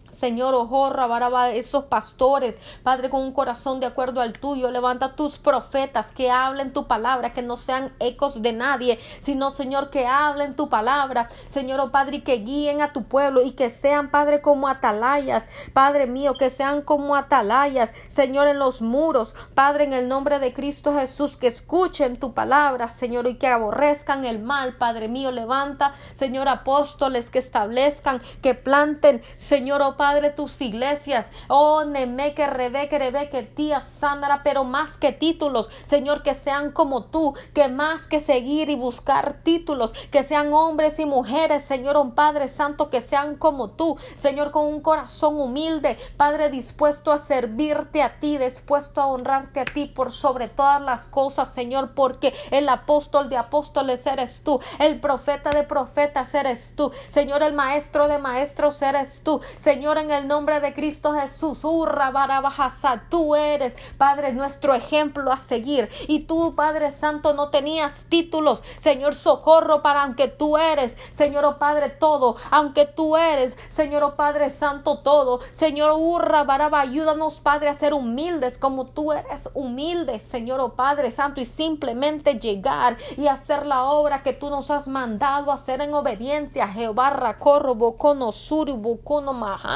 [0.09, 5.37] Señor, ojorra, baraba, esos pastores, Padre, con un corazón de acuerdo al tuyo, levanta tus
[5.37, 10.55] profetas que hablen tu palabra, que no sean ecos de nadie, sino, Señor, que hablen
[10.55, 14.67] tu palabra, Señor, oh Padre, que guíen a tu pueblo y que sean, Padre, como
[14.67, 20.39] atalayas, Padre mío, que sean como atalayas, Señor, en los muros, Padre, en el nombre
[20.39, 25.31] de Cristo Jesús, que escuchen tu palabra, Señor, y que aborrezcan el mal, Padre mío,
[25.31, 31.29] levanta, Señor, apóstoles que establezcan, que planten, Señor, oh Padre, tus iglesias.
[31.47, 37.33] Oh, Nemeque, Rebeque, Rebeque, tía Sandra, pero más que títulos, Señor, que sean como tú,
[37.53, 42.47] que más que seguir y buscar títulos, que sean hombres y mujeres, Señor, un Padre
[42.47, 48.19] Santo, que sean como tú, Señor, con un corazón humilde, Padre, dispuesto a servirte a
[48.19, 53.29] ti, dispuesto a honrarte a ti por sobre todas las cosas, Señor, porque el apóstol
[53.29, 58.81] de apóstoles eres tú, el profeta de profetas eres tú, Señor, el maestro de maestros
[58.81, 61.63] eres tú, Señor, en el nombre de Cristo Jesús.
[61.63, 65.89] Urra, barabajasa, tú eres, Padre, nuestro ejemplo a seguir.
[66.07, 68.63] Y tú, Padre Santo, no tenías títulos.
[68.79, 72.35] Señor, socorro para aunque tú eres, Señor, oh Padre, todo.
[72.49, 75.39] Aunque tú eres, Señor, oh Padre Santo, todo.
[75.51, 81.11] Señor, urra, baraba, ayúdanos, Padre, a ser humildes como tú eres humilde, Señor, oh Padre
[81.11, 85.93] Santo, y simplemente llegar y hacer la obra que tú nos has mandado hacer en
[85.93, 86.67] obediencia.
[86.67, 89.74] Jehová, racorro, bocono, suri, bocono, maha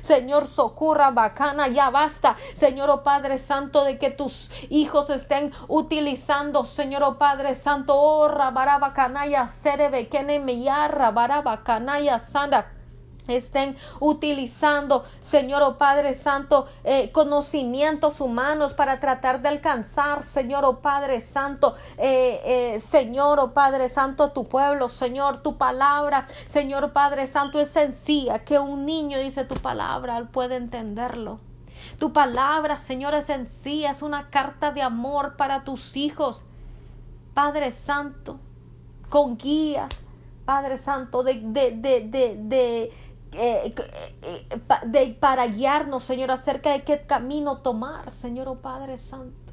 [0.00, 2.36] Señor, socorra bacana, ya basta.
[2.54, 8.28] Señor, oh Padre Santo, de que tus hijos estén utilizando, Señor, oh Padre Santo, oh
[8.28, 12.79] Rabarabacanaya, Serebe, Kenemeyarra, Barabacanaya, Sanda
[13.36, 20.80] estén utilizando, Señor oh Padre Santo, eh, conocimientos humanos para tratar de alcanzar, Señor oh
[20.80, 27.26] Padre Santo, eh, eh, Señor oh Padre Santo, tu pueblo, Señor, tu palabra, Señor Padre
[27.26, 31.40] Santo, es sencilla, que un niño dice tu palabra, puede entenderlo.
[31.98, 36.44] Tu palabra, Señor, es sencilla, es una carta de amor para tus hijos.
[37.34, 38.38] Padre Santo,
[39.08, 39.90] con guías,
[40.44, 42.92] Padre Santo, de, de, de, de
[43.32, 43.74] eh,
[44.22, 49.52] eh, de, para guiarnos, Señor, acerca de qué camino tomar, Señor, oh Padre Santo.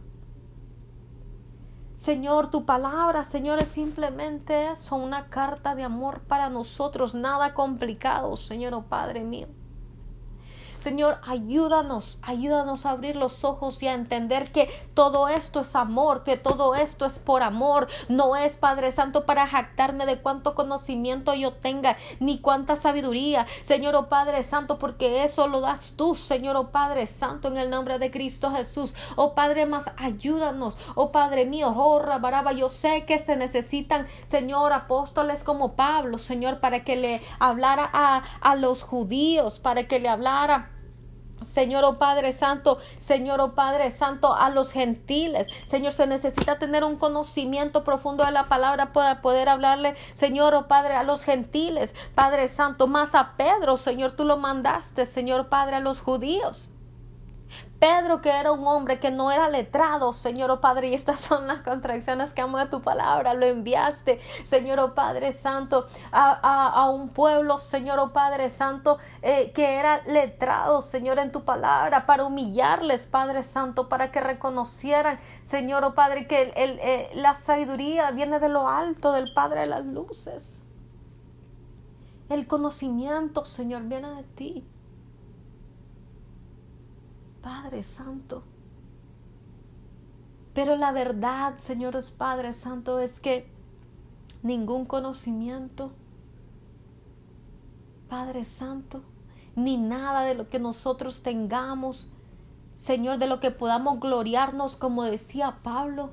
[1.95, 8.35] Señor, tu palabra, Señor, es simplemente eso, una carta de amor para nosotros, nada complicado,
[8.37, 9.47] Señor, oh Padre mío.
[10.79, 16.23] Señor, ayúdanos, ayúdanos a abrir los ojos y a entender que todo esto es amor,
[16.23, 21.33] que todo esto es por amor, no es Padre Santo para jactarme de cuánto conocimiento
[21.33, 26.55] yo tenga, ni cuánta sabiduría, Señor oh Padre Santo, porque eso lo das tú, Señor
[26.55, 28.93] oh Padre Santo, en el nombre de Cristo Jesús.
[29.15, 34.73] Oh Padre más, ayúdanos, oh Padre mío, oh Rabaraba, yo sé que se necesitan, Señor,
[34.73, 40.09] apóstoles como Pablo, Señor, para que le hablara a, a los judíos, para que le
[40.09, 40.71] hablara
[41.45, 45.47] Señor oh Padre Santo, Señor oh Padre Santo, a los gentiles.
[45.67, 50.67] Señor, se necesita tener un conocimiento profundo de la palabra para poder hablarle, Señor oh
[50.67, 51.95] Padre, a los gentiles.
[52.15, 56.71] Padre Santo, más a Pedro, Señor, tú lo mandaste, Señor Padre, a los judíos.
[57.79, 61.47] Pedro, que era un hombre que no era letrado, Señor oh Padre, y estas son
[61.47, 67.09] las contradicciones que amo de tu palabra, lo enviaste, Señor oh Padre Santo, a, un
[67.09, 73.05] pueblo, Señor oh Padre Santo, eh, que era letrado, Señor, en tu palabra, para humillarles,
[73.05, 78.67] Padre Santo, para que reconocieran, Señor oh Padre, que eh, la sabiduría viene de lo
[78.67, 80.63] alto, del Padre de las luces.
[82.29, 84.67] El conocimiento, Señor, viene de ti.
[87.41, 88.43] Padre Santo.
[90.53, 93.47] Pero la verdad, señores Padre Santo, es que
[94.41, 95.91] ningún conocimiento,
[98.09, 99.03] Padre Santo,
[99.55, 102.09] ni nada de lo que nosotros tengamos,
[102.73, 106.11] Señor, de lo que podamos gloriarnos, como decía Pablo,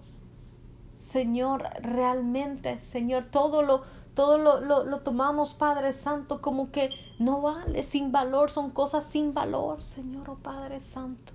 [0.97, 3.83] Señor, realmente, Señor, todo lo,
[4.15, 9.35] todo lo, lo, tomamos, Padre Santo, como que no vale, sin valor, son cosas sin
[9.35, 11.33] valor, Señor, oh Padre Santo.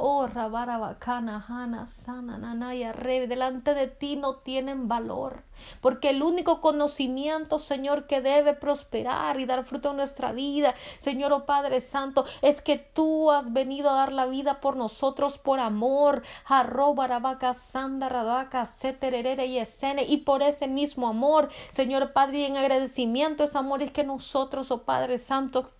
[0.00, 5.42] Oh, Rabara Bacana, Hana, Sana, Nanaya, Re, delante de ti no tienen valor,
[5.80, 11.32] porque el único conocimiento, Señor, que debe prosperar y dar fruto en nuestra vida, Señor,
[11.32, 15.58] oh Padre Santo, es que tú has venido a dar la vida por nosotros por
[15.58, 17.08] amor, Arroba,
[17.52, 23.58] Sanda, Radaka, Seterere y y por ese mismo amor, Señor Padre, y en agradecimiento, ese
[23.58, 25.72] amor es que nosotros, oh Padre Santo,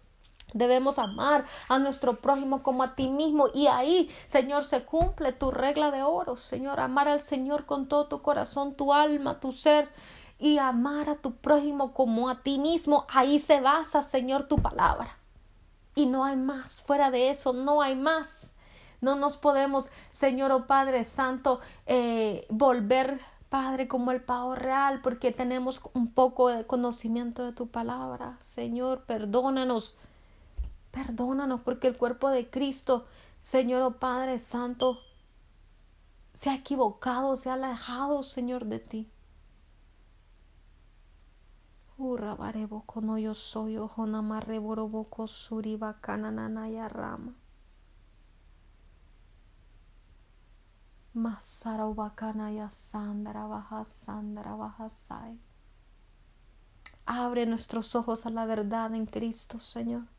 [0.55, 5.51] Debemos amar a nuestro prójimo como a ti mismo y ahí, Señor, se cumple tu
[5.51, 9.91] regla de oro, Señor, amar al Señor con todo tu corazón, tu alma, tu ser
[10.39, 13.07] y amar a tu prójimo como a ti mismo.
[13.11, 15.19] Ahí se basa, Señor, tu palabra.
[15.95, 18.55] Y no hay más, fuera de eso, no hay más.
[19.01, 25.01] No nos podemos, Señor o oh Padre Santo, eh, volver Padre, como el pavo real,
[25.03, 28.37] porque tenemos un poco de conocimiento de tu palabra.
[28.41, 29.97] Señor, perdónanos
[30.99, 33.07] Perdónanos porque el cuerpo de Cristo,
[33.41, 34.99] Señor oh Padre Santo,
[36.33, 39.09] se ha equivocado, se ha alejado, Señor, de ti.
[41.99, 47.33] Urrabareboco no yo soy, ojonamarreboroboco suriba canananaya rama.
[51.15, 51.87] Masara
[52.51, 55.39] ya sandara baja sandara baja sai.
[57.07, 60.18] Abre nuestros ojos a la verdad en Cristo, Señor.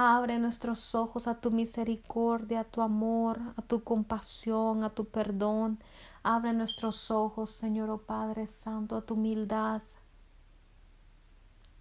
[0.00, 5.80] Abre nuestros ojos a tu misericordia, a tu amor, a tu compasión, a tu perdón.
[6.22, 9.82] Abre nuestros ojos, Señor oh Padre Santo, a tu humildad.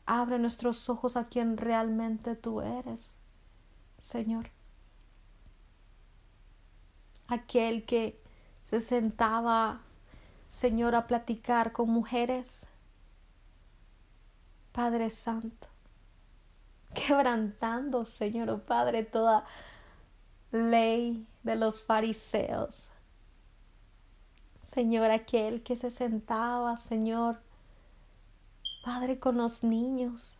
[0.08, 3.14] Abre nuestros ojos a quien realmente tú eres,
[4.00, 4.50] Señor.
[7.28, 8.20] Aquel que
[8.66, 9.82] se sentaba,
[10.48, 12.66] Señor, a platicar con mujeres.
[14.72, 15.68] Padre Santo
[16.94, 19.46] quebrantando, Señor oh Padre, toda
[20.52, 22.90] ley de los fariseos.
[24.58, 27.42] Señor, aquel que se sentaba, Señor,
[28.84, 30.38] Padre, con los niños,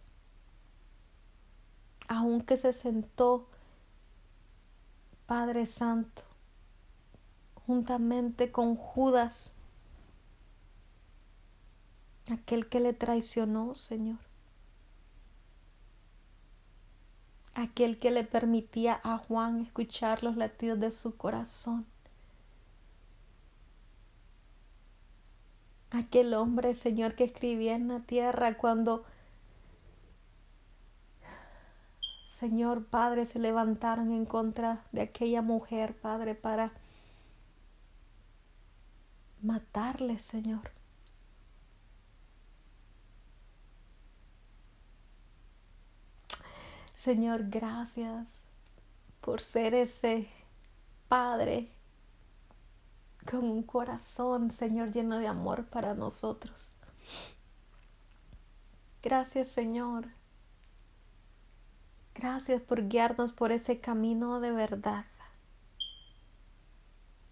[2.08, 3.48] aunque se sentó,
[5.26, 6.24] Padre Santo,
[7.66, 9.54] juntamente con Judas,
[12.32, 14.27] aquel que le traicionó, Señor.
[17.58, 21.88] Aquel que le permitía a Juan escuchar los latidos de su corazón.
[25.90, 29.06] Aquel hombre, Señor, que escribía en la tierra cuando,
[32.28, 36.74] Señor Padre, se levantaron en contra de aquella mujer, Padre, para
[39.42, 40.77] matarle, Señor.
[47.08, 48.44] Señor, gracias
[49.22, 50.28] por ser ese
[51.08, 51.72] Padre
[53.26, 56.74] con un corazón, Señor, lleno de amor para nosotros.
[59.02, 60.10] Gracias, Señor.
[62.14, 65.06] Gracias por guiarnos por ese camino de verdad.